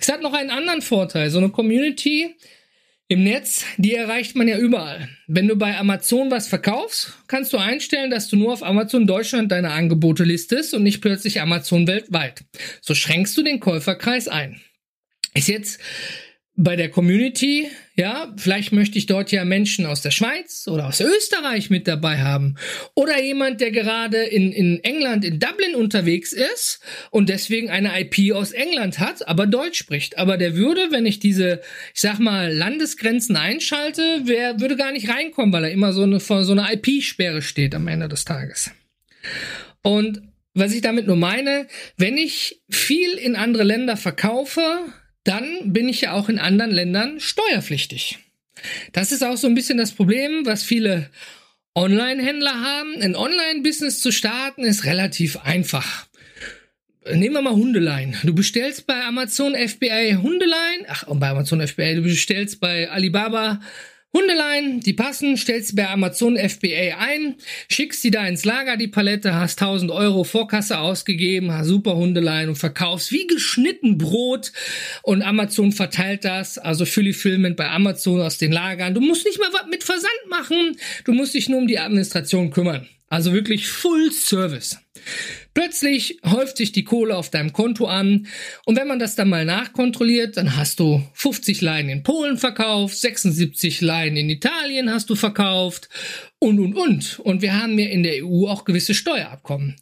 [0.00, 1.30] Es hat noch einen anderen Vorteil.
[1.30, 2.36] So eine Community
[3.08, 5.08] im Netz, die erreicht man ja überall.
[5.26, 9.50] Wenn du bei Amazon was verkaufst, kannst du einstellen, dass du nur auf Amazon Deutschland
[9.50, 12.44] deine Angebote listest und nicht plötzlich Amazon weltweit.
[12.82, 14.60] So schränkst du den Käuferkreis ein.
[15.34, 15.80] Ist jetzt
[16.60, 21.00] bei der Community, ja, vielleicht möchte ich dort ja Menschen aus der Schweiz oder aus
[21.00, 22.56] Österreich mit dabei haben.
[22.94, 26.80] Oder jemand, der gerade in, in England, in Dublin unterwegs ist
[27.12, 30.18] und deswegen eine IP aus England hat, aber Deutsch spricht.
[30.18, 31.60] Aber der würde, wenn ich diese,
[31.94, 36.18] ich sag mal, Landesgrenzen einschalte, wer würde gar nicht reinkommen, weil er immer so eine,
[36.18, 38.72] vor so einer IP-Sperre steht am Ende des Tages.
[39.82, 40.22] Und
[40.54, 44.80] was ich damit nur meine, wenn ich viel in andere Länder verkaufe,
[45.28, 48.18] dann bin ich ja auch in anderen Ländern steuerpflichtig.
[48.92, 51.10] Das ist auch so ein bisschen das Problem, was viele
[51.74, 53.00] Online-Händler haben.
[53.00, 56.06] Ein Online-Business zu starten ist relativ einfach.
[57.12, 58.16] Nehmen wir mal Hundelein.
[58.24, 60.86] Du bestellst bei Amazon FBA Hundelein.
[60.88, 63.60] Ach, und bei Amazon FBA, du bestellst bei Alibaba
[64.14, 67.34] Hundelein, die passen, stellst sie bei Amazon FBA ein,
[67.70, 72.48] schickst sie da ins Lager, die Palette, hast 1000 Euro Vorkasse ausgegeben, hast super Hundelein
[72.48, 74.52] und verkaufst wie geschnitten Brot
[75.02, 78.94] und Amazon verteilt das, also Fulfillment bei Amazon aus den Lagern.
[78.94, 82.50] Du musst nicht mal was mit Versand machen, du musst dich nur um die Administration
[82.50, 82.88] kümmern.
[83.10, 84.78] Also wirklich Full Service.
[85.58, 88.28] Plötzlich häuft sich die Kohle auf deinem Konto an
[88.64, 92.96] und wenn man das dann mal nachkontrolliert, dann hast du 50 Leinen in Polen verkauft,
[92.96, 95.88] 76 Leinen in Italien hast du verkauft
[96.38, 97.18] und und und.
[97.18, 99.74] Und wir haben ja in der EU auch gewisse Steuerabkommen.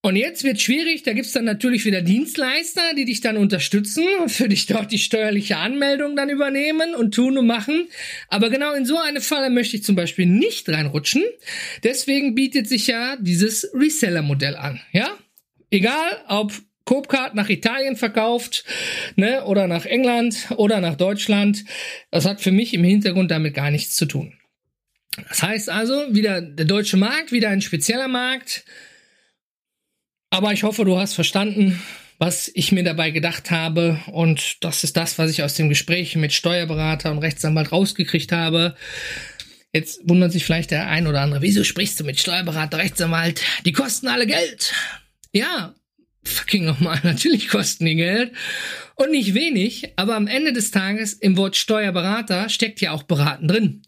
[0.00, 4.48] Und jetzt wird schwierig, da gibt's dann natürlich wieder Dienstleister, die dich dann unterstützen, für
[4.48, 7.88] dich dort die steuerliche Anmeldung dann übernehmen und tun und machen.
[8.28, 11.24] Aber genau in so eine Falle möchte ich zum Beispiel nicht reinrutschen.
[11.82, 14.80] Deswegen bietet sich ja dieses Reseller-Modell an.
[14.92, 15.16] Ja?
[15.70, 16.52] Egal, ob
[16.84, 18.64] Coopcard nach Italien verkauft,
[19.16, 21.64] ne, oder nach England oder nach Deutschland.
[22.10, 24.32] Das hat für mich im Hintergrund damit gar nichts zu tun.
[25.28, 28.64] Das heißt also, wieder der deutsche Markt, wieder ein spezieller Markt
[30.30, 31.82] aber ich hoffe, du hast verstanden,
[32.18, 34.00] was ich mir dabei gedacht habe.
[34.06, 38.74] Und das ist das, was ich aus dem Gespräch mit Steuerberater und Rechtsanwalt rausgekriegt habe.
[39.72, 43.42] Jetzt wundert sich vielleicht der ein oder andere, wieso sprichst du mit Steuerberater, Rechtsanwalt?
[43.64, 44.72] Die kosten alle Geld.
[45.32, 45.74] Ja,
[46.24, 48.32] fucking nochmal, natürlich kosten die Geld.
[48.96, 53.46] Und nicht wenig, aber am Ende des Tages im Wort Steuerberater steckt ja auch beraten
[53.46, 53.82] drin.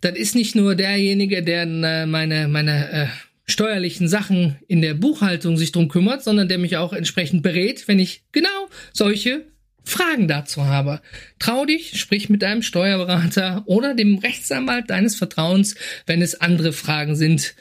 [0.00, 3.06] Das ist nicht nur derjenige, der äh, meine, meine äh,
[3.50, 7.98] steuerlichen Sachen in der Buchhaltung sich drum kümmert, sondern der mich auch entsprechend berät, wenn
[7.98, 9.44] ich genau solche
[9.84, 11.00] Fragen dazu habe.
[11.38, 15.74] Trau dich, sprich mit deinem Steuerberater oder dem Rechtsanwalt deines Vertrauens,
[16.06, 17.54] wenn es andere Fragen sind.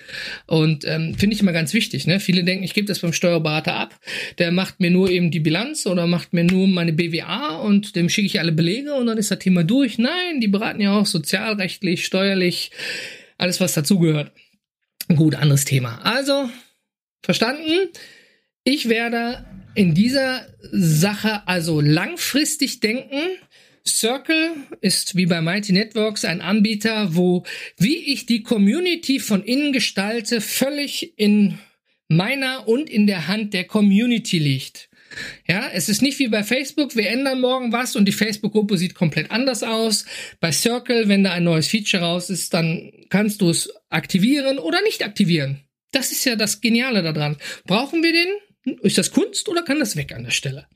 [0.45, 2.07] Und ähm, finde ich immer ganz wichtig.
[2.07, 2.19] Ne?
[2.19, 3.99] Viele denken, ich gebe das beim Steuerberater ab.
[4.37, 8.09] Der macht mir nur eben die Bilanz oder macht mir nur meine BWA und dem
[8.09, 9.97] schicke ich alle Belege und dann ist das Thema durch.
[9.97, 12.71] Nein, die beraten ja auch sozialrechtlich, steuerlich,
[13.37, 14.31] alles was dazugehört.
[15.15, 15.99] Gut, anderes Thema.
[16.03, 16.49] Also,
[17.23, 17.89] verstanden?
[18.63, 23.21] Ich werde in dieser Sache also langfristig denken.
[23.87, 27.43] Circle ist wie bei Mighty Networks ein Anbieter, wo
[27.77, 31.57] wie ich die Community von innen gestalte, völlig in
[32.07, 34.88] meiner und in der Hand der Community liegt.
[35.47, 38.95] Ja, es ist nicht wie bei Facebook, wir ändern morgen was und die Facebook-Gruppe sieht
[38.95, 40.05] komplett anders aus.
[40.39, 44.81] Bei Circle, wenn da ein neues Feature raus ist, dann kannst du es aktivieren oder
[44.83, 45.61] nicht aktivieren.
[45.91, 47.37] Das ist ja das Geniale daran.
[47.65, 48.77] Brauchen wir den?
[48.81, 50.67] Ist das Kunst oder kann das weg an der Stelle?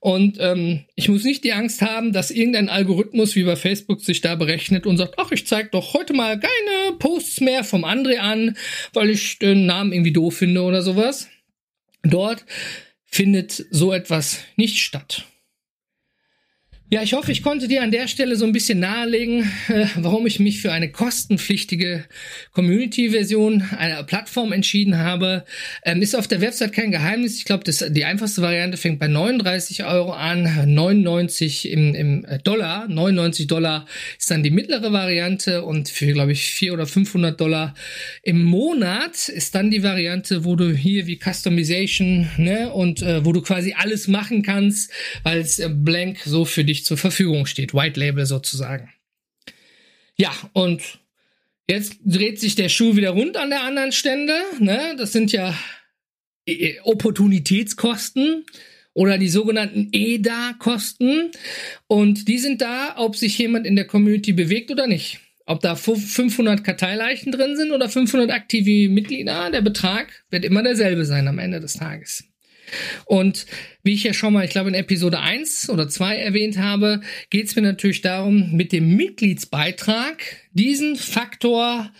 [0.00, 4.20] Und ähm, ich muss nicht die Angst haben, dass irgendein Algorithmus wie bei Facebook sich
[4.20, 8.18] da berechnet und sagt, ach, ich zeig doch heute mal keine Posts mehr vom André
[8.18, 8.56] an,
[8.92, 11.28] weil ich den Namen irgendwie doof finde oder sowas.
[12.02, 12.44] Dort
[13.08, 15.26] findet so etwas nicht statt.
[16.90, 20.26] Ja, ich hoffe, ich konnte dir an der Stelle so ein bisschen nahelegen, äh, warum
[20.26, 22.06] ich mich für eine kostenpflichtige
[22.52, 25.44] Community-Version einer Plattform entschieden habe.
[25.84, 27.36] Ähm, ist auf der Website kein Geheimnis.
[27.36, 32.88] Ich glaube, die einfachste Variante fängt bei 39 Euro an, 99 im, im äh, Dollar.
[32.88, 33.84] 99 Dollar
[34.18, 37.74] ist dann die mittlere Variante und für, glaube ich, 400 oder 500 Dollar
[38.22, 43.32] im Monat ist dann die Variante, wo du hier wie Customization ne, und äh, wo
[43.32, 44.90] du quasi alles machen kannst,
[45.22, 47.74] weil es äh, blank so für dich zur Verfügung steht.
[47.74, 48.92] White Label sozusagen.
[50.16, 50.98] Ja, und
[51.68, 54.34] jetzt dreht sich der Schuh wieder rund an der anderen Stelle.
[54.58, 54.94] Ne?
[54.98, 55.56] Das sind ja
[56.46, 58.44] äh, Opportunitätskosten
[58.94, 61.30] oder die sogenannten EDA-Kosten.
[61.86, 65.20] Und die sind da, ob sich jemand in der Community bewegt oder nicht.
[65.46, 71.06] Ob da 500 Karteileichen drin sind oder 500 aktive Mitglieder, der Betrag wird immer derselbe
[71.06, 72.27] sein am Ende des Tages.
[73.04, 73.46] Und
[73.82, 77.00] wie ich ja schon mal, ich glaube in Episode 1 oder 2 erwähnt habe,
[77.30, 81.92] geht es mir natürlich darum, mit dem Mitgliedsbeitrag diesen Faktor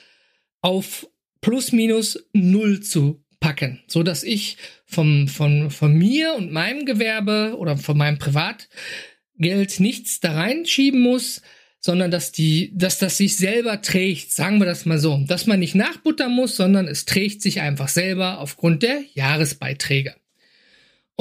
[0.61, 1.09] auf
[1.41, 7.55] plus minus null zu packen, so dass ich vom, von, von mir und meinem Gewerbe
[7.57, 11.43] oder von meinem Privatgeld nichts da reinschieben muss,
[11.81, 15.61] sondern dass die, dass das sich selber trägt, sagen wir das mal so, dass man
[15.61, 20.15] nicht nachbuttern muss, sondern es trägt sich einfach selber aufgrund der Jahresbeiträge.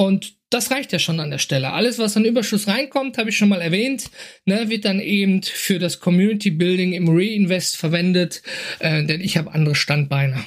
[0.00, 1.72] Und das reicht ja schon an der Stelle.
[1.72, 4.10] Alles, was an Überschuss reinkommt, habe ich schon mal erwähnt,
[4.44, 8.42] ne, wird dann eben für das Community Building im Reinvest verwendet,
[8.78, 10.44] äh, denn ich habe andere Standbeine.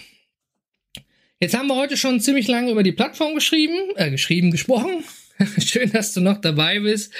[1.41, 5.03] Jetzt haben wir heute schon ziemlich lange über die Plattform geschrieben, äh, geschrieben, gesprochen.
[5.59, 7.13] Schön, dass du noch dabei bist.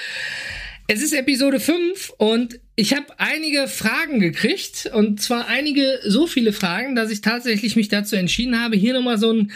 [0.88, 6.54] Es ist Episode 5 und ich habe einige Fragen gekriegt und zwar einige so viele
[6.54, 9.52] Fragen, dass ich tatsächlich mich dazu entschieden habe, hier nochmal so ein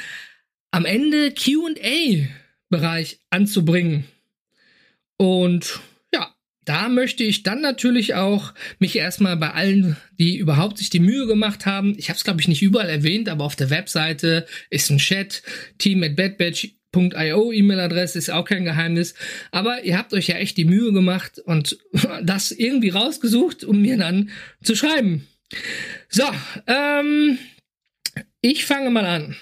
[0.72, 2.26] am Ende Q&A
[2.68, 4.04] Bereich anzubringen.
[5.16, 5.80] Und
[6.12, 11.00] ja, da möchte ich dann natürlich auch mich erstmal bei allen, die überhaupt sich die
[11.00, 14.46] Mühe gemacht haben, ich habe es glaube ich nicht überall erwähnt, aber auf der Webseite
[14.70, 15.42] ist ein Chat,
[15.78, 19.14] team at badbatch.io E-Mail-Adresse ist auch kein Geheimnis.
[19.52, 21.78] Aber ihr habt euch ja echt die Mühe gemacht und
[22.22, 24.30] das irgendwie rausgesucht, um mir dann
[24.62, 25.26] zu schreiben.
[26.08, 26.24] So,
[26.66, 27.38] ähm,
[28.40, 29.36] ich fange mal an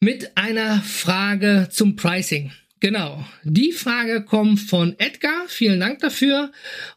[0.00, 2.52] mit einer Frage zum Pricing.
[2.78, 5.46] Genau, die Frage kommt von Edgar.
[5.48, 6.52] Vielen Dank dafür.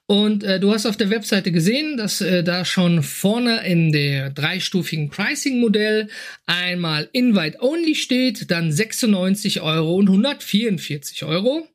[0.08, 4.30] Und äh, du hast auf der Webseite gesehen, dass äh, da schon vorne in der
[4.30, 6.10] dreistufigen Pricing-Modell
[6.46, 11.66] einmal Invite Only steht, dann 96 Euro und 144 Euro.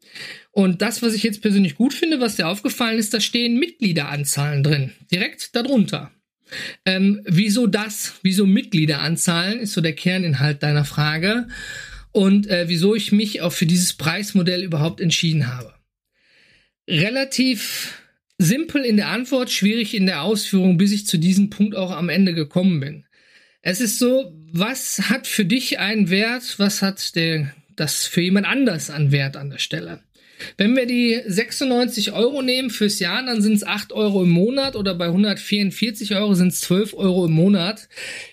[0.52, 4.62] Und das, was ich jetzt persönlich gut finde, was dir aufgefallen ist, da stehen Mitgliederanzahlen
[4.62, 6.12] drin, direkt darunter.
[6.84, 8.14] Ähm, wieso das?
[8.22, 11.48] Wieso Mitgliederanzahlen ist so der Kerninhalt deiner Frage
[12.12, 15.74] und äh, wieso ich mich auch für dieses Preismodell überhaupt entschieden habe.
[16.88, 18.00] Relativ
[18.38, 22.08] simpel in der Antwort, schwierig in der Ausführung, bis ich zu diesem Punkt auch am
[22.08, 23.04] Ende gekommen bin.
[23.62, 28.46] Es ist so, was hat für dich einen Wert, was hat der, das für jemand
[28.46, 30.00] anders an Wert an der Stelle?
[30.56, 34.76] Wenn wir die 96 Euro nehmen fürs Jahr, dann sind es 8 Euro im Monat
[34.76, 37.88] oder bei 144 Euro sind es 12 Euro im Monat.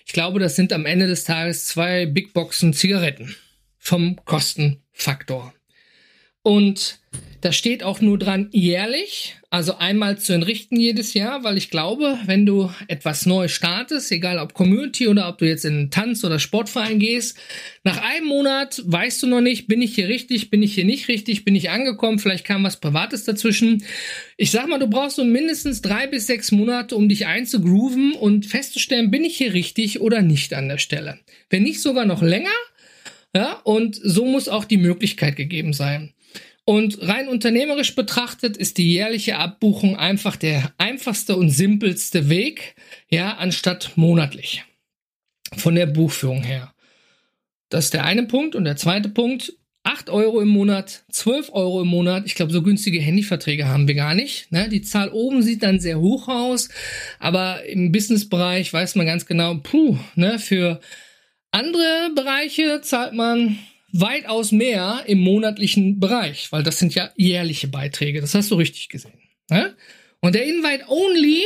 [0.06, 3.34] Ich glaube, das sind am Ende des Tages zwei Big Boxen Zigaretten
[3.78, 5.52] vom Kostenfaktor.
[6.42, 6.98] Und
[7.42, 12.16] da steht auch nur dran jährlich, also einmal zu entrichten jedes Jahr, weil ich glaube,
[12.24, 16.24] wenn du etwas neu startest, egal ob Community oder ob du jetzt in einen Tanz-
[16.24, 17.36] oder Sportverein gehst,
[17.82, 21.08] nach einem Monat weißt du noch nicht, bin ich hier richtig, bin ich hier nicht
[21.08, 23.82] richtig, bin ich angekommen, vielleicht kam was Privates dazwischen.
[24.36, 28.46] Ich sag mal, du brauchst so mindestens drei bis sechs Monate, um dich einzugrooven und
[28.46, 31.18] festzustellen, bin ich hier richtig oder nicht an der Stelle.
[31.50, 32.50] Wenn nicht sogar noch länger,
[33.34, 36.12] ja, und so muss auch die Möglichkeit gegeben sein.
[36.64, 42.76] Und rein unternehmerisch betrachtet ist die jährliche Abbuchung einfach der einfachste und simpelste Weg,
[43.08, 44.64] ja, anstatt monatlich.
[45.56, 46.72] Von der Buchführung her.
[47.68, 48.54] Das ist der eine Punkt.
[48.54, 49.54] Und der zweite Punkt,
[49.84, 52.24] 8 Euro im Monat, 12 Euro im Monat.
[52.26, 54.52] Ich glaube, so günstige Handyverträge haben wir gar nicht.
[54.52, 54.68] Ne?
[54.68, 56.68] Die Zahl oben sieht dann sehr hoch aus,
[57.18, 60.80] aber im Businessbereich weiß man ganz genau, puh, ne, für
[61.50, 63.58] andere Bereiche zahlt man
[63.92, 68.20] weitaus mehr im monatlichen Bereich, weil das sind ja jährliche Beiträge.
[68.20, 69.12] Das hast du richtig gesehen.
[69.50, 69.74] Ne?
[70.20, 71.42] Und der Invite Only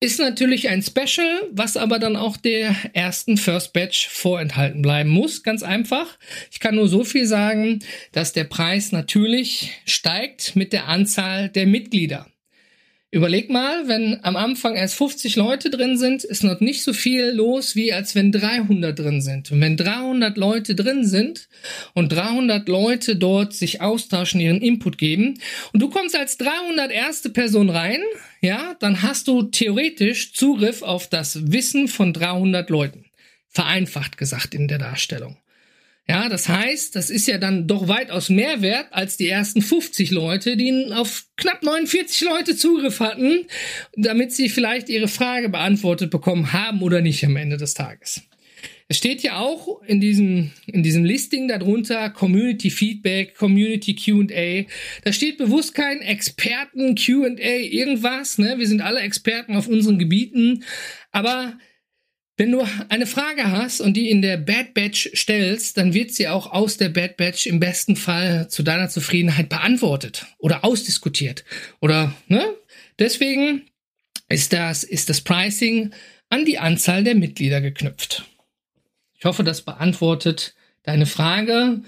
[0.00, 5.42] ist natürlich ein Special, was aber dann auch der ersten First Batch vorenthalten bleiben muss.
[5.42, 6.18] Ganz einfach.
[6.52, 7.80] Ich kann nur so viel sagen,
[8.12, 12.26] dass der Preis natürlich steigt mit der Anzahl der Mitglieder.
[13.10, 17.30] Überleg mal, wenn am Anfang erst 50 Leute drin sind, ist noch nicht so viel
[17.30, 19.50] los, wie als wenn 300 drin sind.
[19.50, 21.48] Und wenn 300 Leute drin sind
[21.94, 25.40] und 300 Leute dort sich austauschen, ihren Input geben
[25.72, 28.02] und du kommst als 300 erste Person rein,
[28.42, 33.06] ja, dann hast du theoretisch Zugriff auf das Wissen von 300 Leuten.
[33.48, 35.38] Vereinfacht gesagt in der Darstellung.
[36.10, 40.10] Ja, das heißt, das ist ja dann doch weitaus mehr wert als die ersten 50
[40.10, 43.44] Leute, die auf knapp 49 Leute Zugriff hatten,
[43.94, 48.22] damit sie vielleicht ihre Frage beantwortet bekommen haben oder nicht am Ende des Tages.
[48.90, 54.64] Es steht ja auch in diesem, in diesem Listing darunter Community Feedback, Community Q&A.
[55.04, 58.54] Da steht bewusst kein Experten Q&A irgendwas, ne?
[58.56, 60.64] Wir sind alle Experten auf unseren Gebieten,
[61.12, 61.58] aber
[62.38, 66.28] wenn du eine Frage hast und die in der Bad Batch stellst, dann wird sie
[66.28, 71.44] auch aus der Bad Batch im besten Fall zu deiner Zufriedenheit beantwortet oder ausdiskutiert.
[71.80, 72.54] Oder, ne?
[73.00, 73.62] Deswegen
[74.28, 75.90] ist das, ist das Pricing
[76.30, 78.24] an die Anzahl der Mitglieder geknüpft.
[79.18, 81.82] Ich hoffe, das beantwortet deine Frage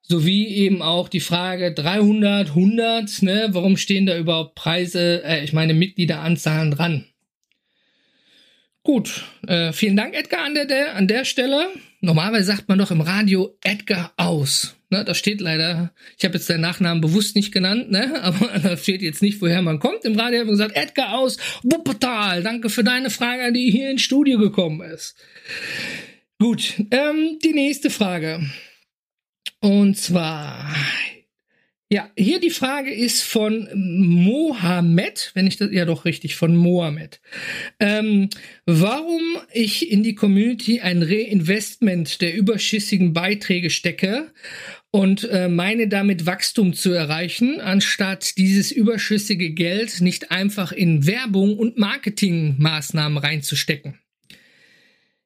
[0.00, 5.52] sowie eben auch die Frage 300, 100, ne, warum stehen da überhaupt Preise, äh, ich
[5.52, 7.06] meine Mitgliederanzahlen dran?
[8.84, 11.68] Gut, äh, vielen Dank, Edgar, an der, der, an der Stelle.
[12.00, 14.74] Normalerweise sagt man doch im Radio Edgar aus.
[14.90, 18.76] Ne, da steht leider, ich habe jetzt deinen Nachnamen bewusst nicht genannt, ne, aber da
[18.76, 20.04] steht jetzt nicht, woher man kommt.
[20.04, 24.02] Im Radio haben wir gesagt, Edgar aus, Wuppertal, danke für deine Frage, die hier ins
[24.02, 25.16] Studio gekommen ist.
[26.40, 28.40] Gut, ähm, die nächste Frage.
[29.60, 30.74] Und zwar,
[31.92, 37.20] ja, hier die Frage ist von Mohammed, wenn ich das, ja doch richtig, von Mohammed.
[37.80, 38.30] Ähm,
[38.64, 39.20] warum
[39.52, 44.32] ich in die Community ein Reinvestment der überschüssigen Beiträge stecke
[44.90, 51.58] und äh, meine damit Wachstum zu erreichen, anstatt dieses überschüssige Geld nicht einfach in Werbung
[51.58, 53.98] und Marketingmaßnahmen reinzustecken.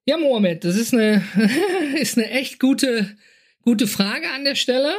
[0.04, 1.22] Ja, Mohammed, das ist eine,
[2.00, 3.16] ist eine echt gute,
[3.62, 4.92] gute Frage an der Stelle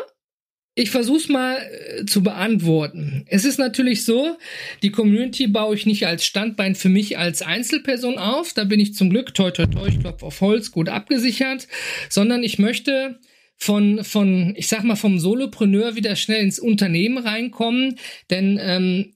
[0.78, 3.25] ich versuche es mal äh, zu beantworten.
[3.28, 4.38] Es ist natürlich so,
[4.84, 8.53] die Community baue ich nicht als Standbein für mich als Einzelperson auf.
[8.53, 11.67] Da bin ich zum Glück, toi toi toi, ich klopfe auf Holz, gut abgesichert.
[12.09, 13.19] Sondern ich möchte
[13.55, 17.97] von, von, ich sag mal, vom Solopreneur wieder schnell ins Unternehmen reinkommen.
[18.30, 19.13] Denn ähm,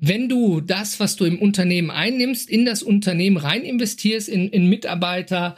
[0.00, 4.66] wenn du das, was du im Unternehmen einnimmst, in das Unternehmen rein investierst, in, in
[4.66, 5.56] Mitarbeiter,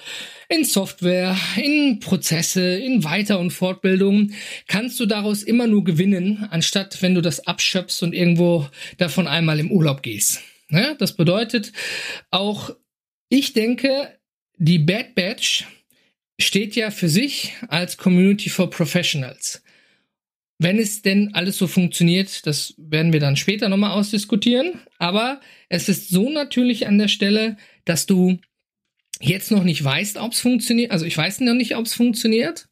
[0.48, 4.32] in Software, in Prozesse, in Weiter- und Fortbildung,
[4.66, 8.68] kannst du daraus immer nur gewinnen, anstatt wenn du das abschöpfst und irgendwo
[8.98, 10.42] davon einmal im Urlaub gehst.
[10.70, 11.72] Ja, das bedeutet
[12.30, 12.74] auch,
[13.28, 14.18] ich denke,
[14.58, 15.64] die Bad Batch
[16.40, 19.61] steht ja für sich als Community for Professionals.
[20.58, 24.80] Wenn es denn alles so funktioniert, das werden wir dann später nochmal ausdiskutieren.
[24.98, 28.38] Aber es ist so natürlich an der Stelle, dass du
[29.20, 30.90] jetzt noch nicht weißt, ob es funktioniert.
[30.90, 32.68] Also ich weiß noch nicht, ob es funktioniert.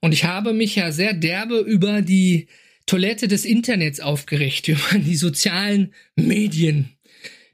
[0.00, 2.48] Und ich habe mich ja sehr derbe über die
[2.86, 6.96] Toilette des Internets aufgeregt, über die sozialen Medien.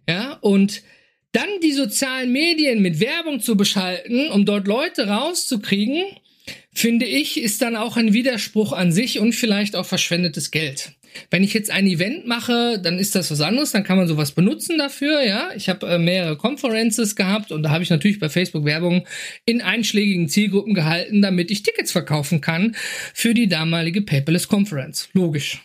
[0.08, 0.82] Ja, und
[1.32, 6.04] dann die sozialen Medien mit Werbung zu beschalten, um dort Leute rauszukriegen,
[6.72, 10.92] finde ich, ist dann auch ein Widerspruch an sich und vielleicht auch verschwendetes Geld.
[11.30, 14.32] Wenn ich jetzt ein Event mache, dann ist das was anderes, dann kann man sowas
[14.32, 15.50] benutzen dafür, ja.
[15.56, 19.06] Ich habe äh, mehrere Conferences gehabt und da habe ich natürlich bei Facebook Werbung
[19.44, 22.76] in einschlägigen Zielgruppen gehalten, damit ich Tickets verkaufen kann
[23.14, 25.08] für die damalige Paperless Conference.
[25.12, 25.62] Logisch.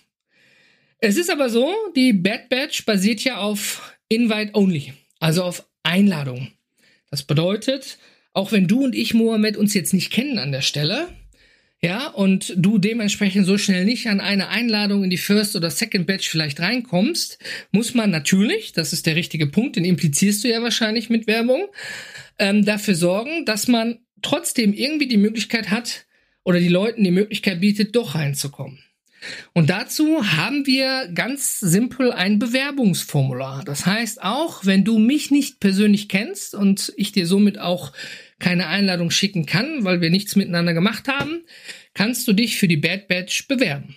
[0.99, 6.51] Es ist aber so, die Bad Batch basiert ja auf Invite Only, also auf Einladung.
[7.09, 7.97] Das bedeutet,
[8.33, 11.07] auch wenn du und ich, Mohammed, uns jetzt nicht kennen an der Stelle,
[11.83, 16.05] ja, und du dementsprechend so schnell nicht an eine Einladung in die First oder Second
[16.05, 17.39] Batch vielleicht reinkommst,
[17.71, 21.67] muss man natürlich, das ist der richtige Punkt, den implizierst du ja wahrscheinlich mit Werbung,
[22.37, 26.05] ähm, dafür sorgen, dass man trotzdem irgendwie die Möglichkeit hat
[26.43, 28.79] oder die Leuten die Möglichkeit bietet, doch reinzukommen.
[29.53, 33.63] Und dazu haben wir ganz simpel ein Bewerbungsformular.
[33.65, 37.93] Das heißt, auch wenn du mich nicht persönlich kennst und ich dir somit auch
[38.39, 41.43] keine Einladung schicken kann, weil wir nichts miteinander gemacht haben,
[41.93, 43.95] kannst du dich für die Bad Batch bewerben.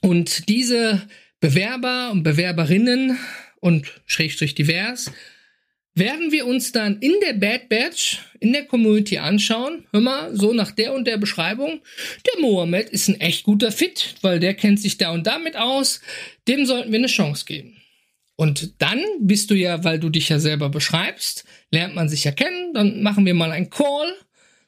[0.00, 1.08] Und diese
[1.40, 3.18] Bewerber und Bewerberinnen
[3.60, 5.10] und Schrägstrich divers
[5.94, 9.86] werden wir uns dann in der Bad Batch, in der Community anschauen.
[9.92, 11.80] Hör mal, so nach der und der Beschreibung.
[12.26, 16.00] Der Mohammed ist ein echt guter Fit, weil der kennt sich da und damit aus.
[16.48, 17.76] Dem sollten wir eine Chance geben.
[18.36, 22.32] Und dann bist du ja, weil du dich ja selber beschreibst, lernt man sich ja
[22.32, 22.74] kennen.
[22.74, 24.12] Dann machen wir mal einen Call,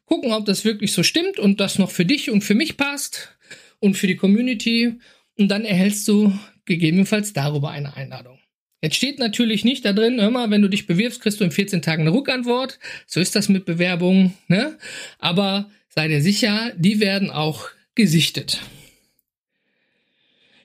[0.04, 3.36] gucken, ob das wirklich so stimmt und das noch für dich und für mich passt
[3.80, 4.94] und für die Community.
[5.36, 6.32] Und dann erhältst du
[6.64, 8.35] gegebenenfalls darüber eine Einladung.
[8.82, 11.82] Jetzt steht natürlich nicht da drin, mal, wenn du dich bewirbst, kriegst du in 14
[11.82, 12.78] Tagen eine Rückantwort.
[13.06, 14.78] So ist das mit Bewerbungen, ne?
[15.18, 18.60] Aber sei dir sicher, die werden auch gesichtet.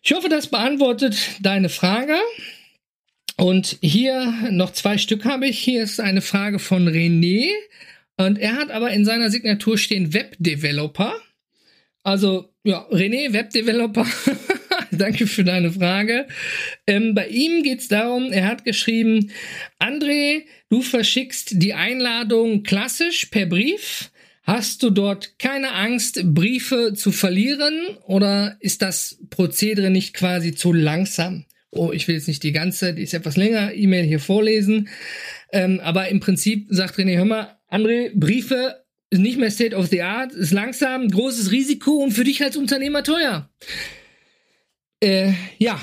[0.04, 2.18] Ich hoffe, das beantwortet deine Frage.
[3.38, 5.60] Und hier noch zwei Stück habe ich.
[5.60, 7.50] Hier ist eine Frage von René.
[8.18, 11.16] Und er hat aber in seiner Signatur stehen Webdeveloper.
[12.04, 14.06] Also, ja, René, Webdeveloper.
[15.02, 16.28] Danke für deine Frage.
[16.86, 19.32] Ähm, bei ihm geht es darum, er hat geschrieben,
[19.80, 24.12] André, du verschickst die Einladung klassisch per Brief.
[24.44, 30.72] Hast du dort keine Angst, Briefe zu verlieren oder ist das Prozedere nicht quasi zu
[30.72, 31.46] langsam?
[31.72, 34.88] Oh, ich will jetzt nicht die ganze, die ist etwas länger, E-Mail hier vorlesen.
[35.52, 39.88] Ähm, aber im Prinzip sagt René, hör mal, André, Briefe ist nicht mehr State of
[39.88, 43.50] the Art, ist langsam, großes Risiko und für dich als Unternehmer teuer.
[45.02, 45.82] Äh, ja,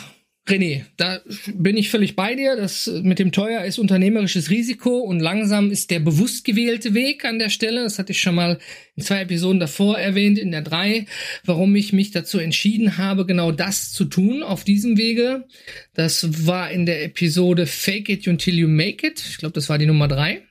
[0.49, 1.21] René, da
[1.53, 2.57] bin ich völlig bei dir.
[2.57, 7.39] Das mit dem teuer ist unternehmerisches Risiko und langsam ist der bewusst gewählte Weg an
[7.39, 7.83] der Stelle.
[7.83, 8.59] Das hatte ich schon mal
[8.97, 11.07] in zwei Episoden davor erwähnt, in der drei,
[11.45, 15.47] warum ich mich dazu entschieden habe, genau das zu tun auf diesem Wege.
[15.93, 19.23] Das war in der Episode Fake It Until You Make It.
[19.29, 20.43] Ich glaube, das war die Nummer drei.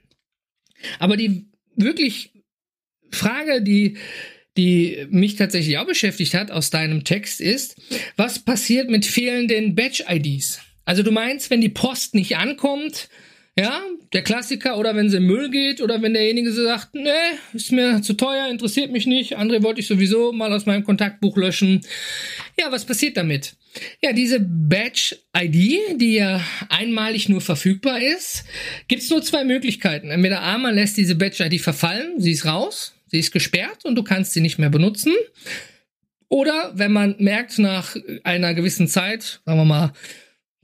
[1.00, 2.32] Aber die wirklich
[3.12, 3.98] Frage, die
[4.58, 7.78] die mich tatsächlich auch beschäftigt hat aus deinem Text ist,
[8.16, 10.60] was passiert mit fehlenden Badge-IDs?
[10.86, 13.10] Also du meinst, wenn die Post nicht ankommt,
[13.60, 13.82] ja,
[14.14, 17.10] der Klassiker, oder wenn sie im Müll geht, oder wenn derjenige sagt, nee,
[17.54, 21.36] ist mir zu teuer, interessiert mich nicht, andere wollte ich sowieso mal aus meinem Kontaktbuch
[21.38, 21.82] löschen.
[22.60, 23.56] Ja, was passiert damit?
[24.02, 28.46] Ja, diese Badge-ID, die ja einmalig nur verfügbar ist,
[28.88, 30.12] gibt's nur zwei Möglichkeiten.
[30.12, 34.04] Entweder A, man lässt diese Badge-ID verfallen, sie ist raus, Sie ist gesperrt und du
[34.04, 35.14] kannst sie nicht mehr benutzen.
[36.30, 39.94] Oder wenn man merkt nach einer gewissen Zeit, sagen wir mal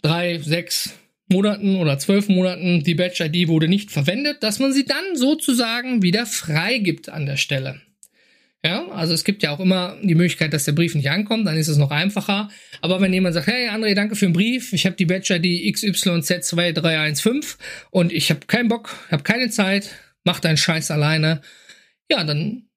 [0.02, 0.94] drei, sechs
[1.30, 6.26] Monaten oder zwölf Monaten, die Badge-ID wurde nicht verwendet, dass man sie dann sozusagen wieder
[6.26, 7.82] freigibt an der Stelle.
[8.66, 11.58] Ja, also es gibt ja auch immer die Möglichkeit, dass der Brief nicht ankommt, dann
[11.58, 12.50] ist es noch einfacher.
[12.80, 17.58] Aber wenn jemand sagt, hey André, danke für den Brief, ich habe die Badge-ID XYZ2315
[17.92, 19.90] und ich habe keinen Bock, habe keine Zeit,
[20.24, 21.42] mach deinen Scheiß alleine,
[22.10, 22.70] ja, dann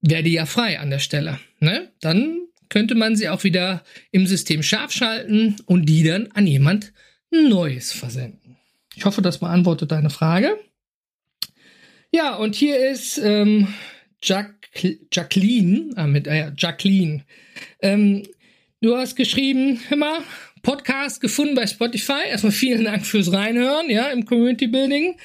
[0.00, 1.40] wäre die ja frei an der Stelle.
[1.60, 1.92] Ne?
[2.00, 6.92] Dann könnte man sie auch wieder im System scharf schalten und die dann an jemand
[7.30, 8.56] Neues versenden.
[8.96, 10.58] Ich hoffe, das beantwortet deine Frage.
[12.12, 13.74] Ja, und hier ist ähm,
[14.22, 14.54] Jack,
[15.12, 17.24] Jacqueline, ah, mit, äh, Jacqueline.
[17.82, 18.22] Ähm,
[18.80, 20.18] du hast geschrieben, hör mal,
[20.62, 22.28] Podcast gefunden bei Spotify.
[22.28, 25.16] Erstmal vielen Dank fürs Reinhören, ja, im Community Building.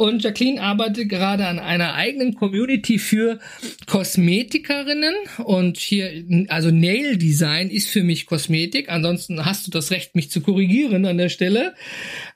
[0.00, 3.38] Und Jacqueline arbeitet gerade an einer eigenen Community für
[3.84, 5.12] Kosmetikerinnen.
[5.44, 8.88] Und hier, also Nail Design ist für mich Kosmetik.
[8.88, 11.74] Ansonsten hast du das Recht, mich zu korrigieren an der Stelle.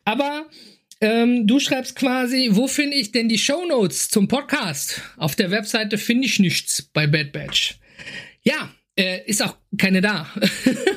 [0.04, 0.44] Aber
[1.00, 5.00] ähm, du schreibst quasi, wo finde ich denn die Show Notes zum Podcast?
[5.16, 7.78] Auf der Webseite finde ich nichts bei Bad Batch.
[8.42, 10.28] Ja, äh, ist auch keine da.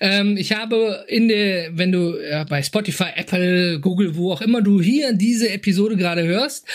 [0.00, 4.62] ähm, ich habe in der, wenn du äh, bei Spotify, Apple, Google, wo auch immer
[4.62, 6.66] du hier diese Episode gerade hörst,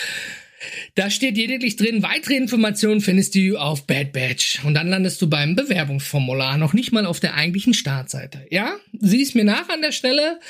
[0.94, 4.64] da steht lediglich drin, weitere Informationen findest du auf Bad Batch.
[4.64, 8.46] Und dann landest du beim Bewerbungsformular, noch nicht mal auf der eigentlichen Startseite.
[8.50, 10.40] Ja, siehst mir nach an der Stelle.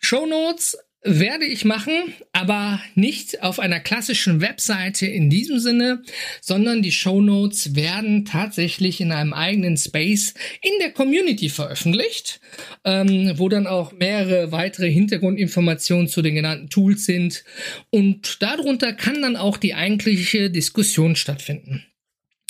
[0.00, 6.02] Show Notes werde ich machen, aber nicht auf einer klassischen Webseite in diesem Sinne,
[6.40, 12.40] sondern die Show Notes werden tatsächlich in einem eigenen Space in der Community veröffentlicht,
[12.84, 17.44] ähm, wo dann auch mehrere weitere Hintergrundinformationen zu den genannten Tools sind
[17.90, 21.84] und darunter kann dann auch die eigentliche Diskussion stattfinden.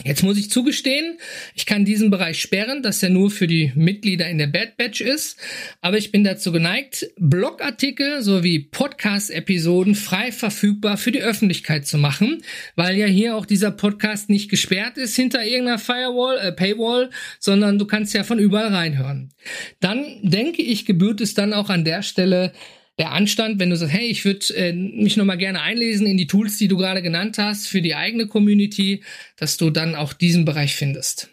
[0.04, 1.18] Jetzt muss ich zugestehen,
[1.54, 5.00] ich kann diesen Bereich sperren, dass er nur für die Mitglieder in der Bad Batch
[5.00, 5.38] ist.
[5.80, 12.42] Aber ich bin dazu geneigt, Blogartikel sowie Podcast-Episoden frei verfügbar für die Öffentlichkeit zu machen,
[12.74, 17.78] weil ja hier auch dieser Podcast nicht gesperrt ist hinter irgendeiner Firewall, äh, Paywall, sondern
[17.78, 19.32] du kannst ja von überall reinhören.
[19.78, 22.52] Dann denke ich, gebührt es dann auch an der Stelle
[22.98, 26.26] der Anstand, wenn du sagst, hey, ich würde äh, mich nochmal gerne einlesen in die
[26.26, 29.02] Tools, die du gerade genannt hast, für die eigene Community,
[29.36, 31.30] dass du dann auch diesen Bereich findest.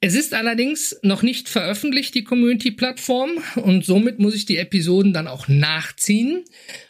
[0.00, 5.28] Es ist allerdings noch nicht veröffentlicht, die Community-Plattform, und somit muss ich die Episoden dann
[5.28, 6.44] auch nachziehen.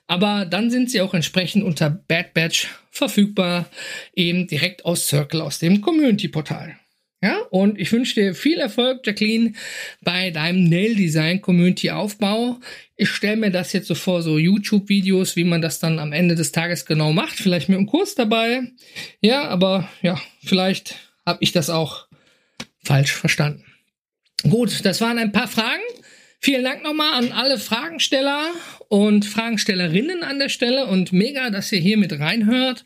[0.07, 3.69] Aber dann sind sie auch entsprechend unter Bad Batch verfügbar,
[4.15, 6.79] eben direkt aus Circle, aus dem Community-Portal.
[7.27, 9.55] Ja, und ich wünsche dir viel Erfolg, Jacqueline,
[10.01, 12.61] bei deinem Nail Design Community Aufbau.
[12.95, 16.37] Ich stelle mir das jetzt so vor, so YouTube-Videos, wie man das dann am Ende
[16.37, 17.35] des Tages genau macht.
[17.35, 18.63] Vielleicht mit einem Kurs dabei.
[19.21, 20.95] Ja, aber ja, vielleicht
[21.27, 22.07] habe ich das auch
[22.85, 23.65] falsch verstanden.
[24.45, 25.83] Gut, das waren ein paar Fragen.
[26.39, 28.53] Vielen Dank nochmal an alle Fragensteller
[28.87, 32.85] und Fragenstellerinnen an der Stelle und mega, dass ihr hier mit reinhört.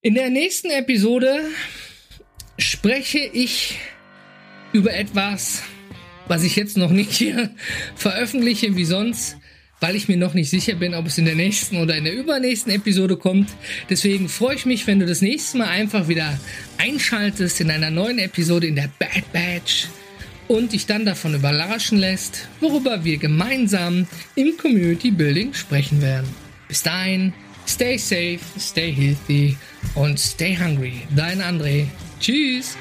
[0.00, 1.40] In der nächsten Episode
[2.58, 3.78] spreche ich
[4.72, 5.62] über etwas,
[6.26, 7.50] was ich jetzt noch nicht hier
[7.94, 9.36] veröffentliche wie sonst,
[9.80, 12.14] weil ich mir noch nicht sicher bin, ob es in der nächsten oder in der
[12.14, 13.50] übernächsten Episode kommt.
[13.90, 16.38] Deswegen freue ich mich, wenn du das nächste Mal einfach wieder
[16.78, 19.88] einschaltest in einer neuen Episode in der Bad Batch
[20.48, 26.28] und dich dann davon überraschen lässt, worüber wir gemeinsam im Community Building sprechen werden.
[26.68, 27.32] Bis dahin,
[27.66, 29.56] stay safe, stay healthy
[29.94, 31.02] und stay hungry.
[31.14, 31.86] Dein André.
[32.20, 32.76] Tschüss.